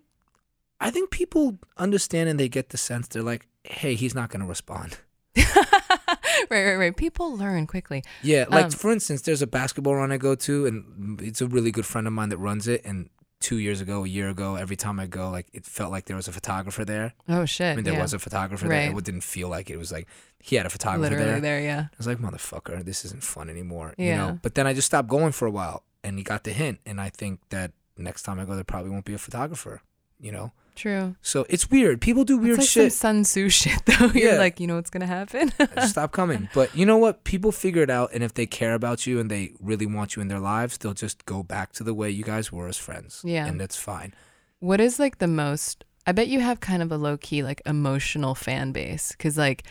[0.80, 4.40] I think people understand and they get the sense they're like, hey, he's not going
[4.40, 4.98] to respond.
[5.36, 6.96] right, right, right.
[6.96, 8.02] People learn quickly.
[8.22, 11.46] Yeah, like Um, for instance, there's a basketball run I go to, and it's a
[11.46, 12.82] really good friend of mine that runs it.
[12.84, 13.10] And
[13.40, 16.16] two years ago, a year ago, every time I go, like it felt like there
[16.16, 17.14] was a photographer there.
[17.28, 17.72] Oh shit!
[17.72, 18.02] I mean, there yeah.
[18.02, 18.88] was a photographer there.
[18.88, 18.96] Right.
[18.96, 19.74] It didn't feel like it.
[19.74, 20.08] It was like
[20.40, 21.40] he had a photographer literally there.
[21.40, 21.60] there.
[21.60, 21.86] Yeah.
[21.92, 23.94] I was like, motherfucker, this isn't fun anymore.
[23.96, 24.06] Yeah.
[24.06, 24.38] You know.
[24.42, 26.80] But then I just stopped going for a while, and he got the hint.
[26.86, 29.82] And I think that next time I go, there probably won't be a photographer.
[30.20, 30.52] You know.
[30.78, 31.16] True.
[31.22, 32.00] So it's weird.
[32.00, 32.92] People do weird like shit.
[32.92, 34.06] some Sun Tzu shit, though.
[34.14, 34.38] You're Yeah.
[34.38, 35.52] like, you know what's gonna happen.
[35.76, 36.48] Uh, stop coming.
[36.54, 37.24] But you know what?
[37.24, 40.22] People figure it out, and if they care about you and they really want you
[40.22, 43.22] in their lives, they'll just go back to the way you guys were as friends.
[43.24, 43.46] Yeah.
[43.46, 44.14] and that's fine.
[44.60, 45.84] what is like the most?
[46.06, 49.64] I bet you have kind of a low key like emotional fan base because like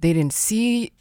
[0.00, 0.92] they didn't see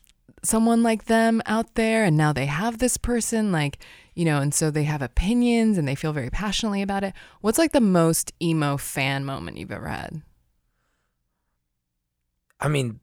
[0.43, 3.77] someone like them out there, and now they have this person like
[4.15, 7.13] you know, and so they have opinions and they feel very passionately about it.
[7.41, 10.21] What's like the most emo fan moment you've ever had?
[12.59, 12.99] I mean,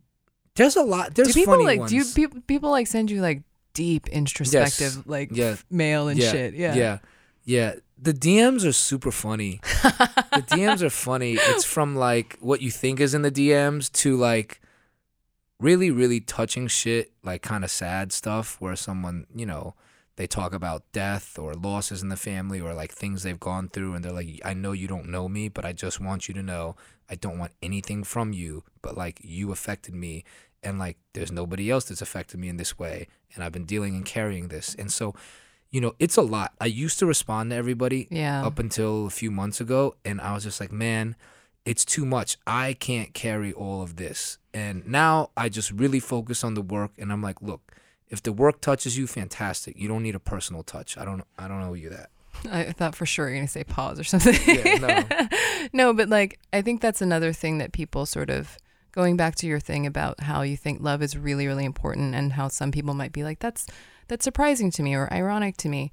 [0.57, 1.15] there's a lot.
[1.15, 1.91] There's do people like ones.
[1.91, 3.43] do you, people people like send you like
[3.75, 5.57] deep introspective like Yeah.
[5.71, 6.55] mail and yeah, shit?
[6.55, 6.75] Yeah.
[6.75, 6.99] yeah,
[7.45, 7.75] yeah.
[7.99, 9.61] The DMs are super funny.
[9.83, 11.35] the DMs are funny.
[11.35, 14.61] It's from like what you think is in the DMs to like
[15.61, 19.75] really, really touching shit, like kind of sad stuff where someone, you know,
[20.17, 23.95] they talk about death or losses in the family or like things they've gone through
[23.95, 26.43] and they're like, I know you don't know me, but I just want you to
[26.43, 26.77] know
[27.09, 30.25] I don't want anything from you, but like you affected me
[30.63, 33.95] and like there's nobody else that's affected me in this way and I've been dealing
[33.95, 34.75] and carrying this.
[34.79, 35.15] And so,
[35.71, 36.53] you know, it's a lot.
[36.61, 38.45] I used to respond to everybody Yeah.
[38.45, 41.17] up until a few months ago and I was just like, man,
[41.65, 42.37] it's too much.
[42.47, 44.37] I can't carry all of this.
[44.53, 47.73] And now I just really focus on the work and I'm like, look,
[48.13, 49.77] if the work touches you, fantastic.
[49.79, 50.99] You don't need a personal touch.
[50.99, 52.11] I don't I don't owe you that.
[52.51, 54.37] I thought for sure you were gonna say pause or something.
[54.47, 55.29] Yeah, no.
[55.73, 58.59] no, but like I think that's another thing that people sort of
[58.93, 62.35] going back to your thing about how you think love is really, really important and
[62.35, 63.67] how some people might be like, that's
[64.09, 65.91] that's surprising to me or ironic to me.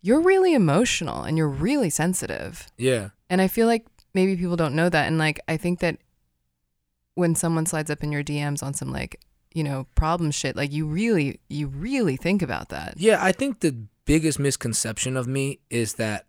[0.00, 2.66] You're really emotional and you're really sensitive.
[2.78, 3.10] Yeah.
[3.28, 5.06] And I feel like maybe people don't know that.
[5.06, 5.98] And like I think that
[7.14, 9.20] when someone slides up in your DMs on some like,
[9.54, 12.94] you know, problem shit, like you really, you really think about that.
[12.96, 13.72] Yeah, I think the
[14.04, 16.26] biggest misconception of me is that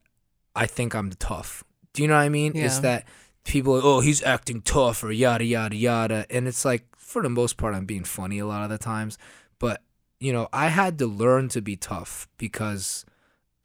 [0.55, 1.63] I think I'm tough.
[1.93, 2.53] Do you know what I mean?
[2.55, 2.81] It's Yeah.
[2.81, 3.07] that
[3.45, 7.29] people, are, oh, he's acting tough or yada yada yada, and it's like for the
[7.29, 9.17] most part, I'm being funny a lot of the times.
[9.59, 9.81] But
[10.19, 13.05] you know, I had to learn to be tough because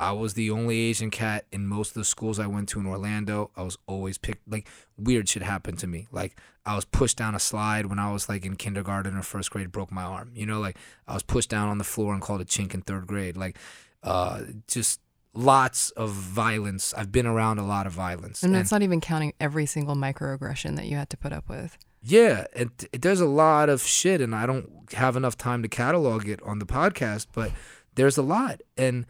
[0.09, 2.86] I was the only Asian cat in most of the schools I went to in
[2.86, 3.50] Orlando.
[3.57, 6.09] I was always picked like weird shit happened to me.
[6.11, 6.32] Like
[6.66, 9.72] I was pushed down a slide when I was like in kindergarten or first grade,
[9.72, 10.32] broke my arm.
[10.34, 10.76] You know, like
[11.09, 13.36] I was pushed down on the floor and called a chink in third grade.
[13.36, 13.57] Like
[14.02, 15.00] uh just
[15.32, 16.94] lots of violence.
[16.96, 18.42] I've been around a lot of violence.
[18.42, 21.48] And And- that's not even counting every single microaggression that you had to put up
[21.48, 21.76] with.
[22.07, 25.68] yeah, and th- there's a lot of shit, and I don't have enough time to
[25.68, 27.50] catalog it on the podcast, but
[27.94, 29.07] there's a lot, and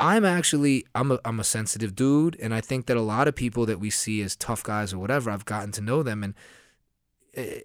[0.00, 3.36] I'm actually I'm a I'm a sensitive dude, and I think that a lot of
[3.36, 6.34] people that we see as tough guys or whatever, I've gotten to know them, and
[7.34, 7.60] eh,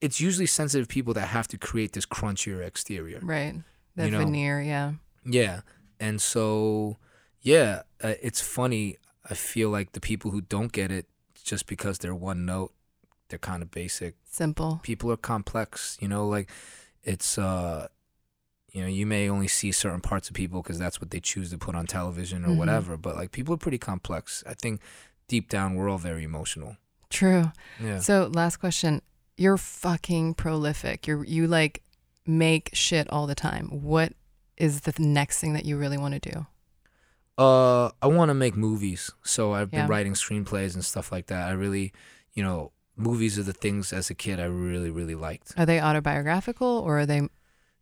[0.00, 3.20] it's usually sensitive people that have to create this crunchier exterior.
[3.22, 3.54] Right.
[3.96, 4.18] The You know.
[4.18, 4.92] veneer, yeah.
[5.24, 5.60] Yeah.
[6.00, 6.98] And so,
[7.40, 8.96] yeah, uh, it's funny.
[9.30, 11.06] I feel like the people who don't get it
[11.44, 12.72] just because they're one note,
[13.28, 14.16] they're kind of basic.
[14.28, 14.80] Simple.
[14.82, 16.50] People are complex, you know, like
[17.04, 17.86] it's, uh,
[18.72, 21.50] you know, you may only see certain parts of people because that's what they choose
[21.50, 22.56] to put on television or Mhm.
[22.56, 24.42] whatever, but like people are pretty complex.
[24.46, 24.80] I think
[25.28, 26.76] deep down, we're all very emotional.
[27.10, 27.52] True.
[27.78, 27.98] Yeah.
[28.00, 29.02] So last question.
[29.36, 31.06] You're fucking prolific.
[31.06, 31.82] You're you like
[32.26, 33.68] make shit all the time.
[33.68, 34.14] What
[34.56, 36.46] is the next thing that you really want to do?
[37.38, 41.48] Uh, I want to make movies, so I've been writing screenplays and stuff like that.
[41.48, 41.92] I really,
[42.34, 45.52] you know, movies are the things as a kid I really, really liked.
[45.56, 47.28] Are they autobiographical or are they?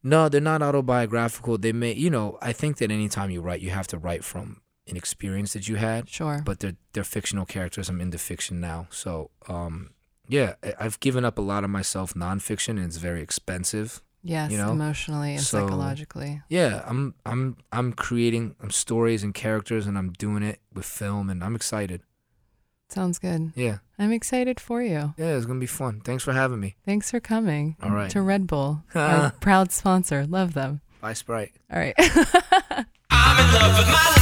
[0.02, 1.58] No, they're not autobiographical.
[1.58, 4.62] They may, you know, I think that anytime you write, you have to write from
[4.88, 6.08] an experience that you had.
[6.08, 6.42] Sure.
[6.44, 7.88] But they're they're fictional characters.
[7.88, 9.90] I'm into fiction now, so um,
[10.28, 14.00] yeah, I've given up a lot of myself nonfiction, and it's very expensive.
[14.22, 16.40] yes, you know, emotionally and so- psychologically.
[16.48, 21.28] Yeah, I'm I'm I'm creating um, stories and characters, and I'm doing it with film,
[21.30, 22.02] and I'm excited.
[22.92, 23.52] Sounds good.
[23.54, 23.78] Yeah.
[23.98, 25.14] I'm excited for you.
[25.16, 26.00] Yeah, it's going to be fun.
[26.00, 26.76] Thanks for having me.
[26.86, 27.76] Thanks for coming.
[27.82, 28.10] All right.
[28.10, 30.26] To Red Bull, our proud sponsor.
[30.26, 30.80] Love them.
[31.00, 31.52] Bye, Sprite.
[31.72, 31.94] All right.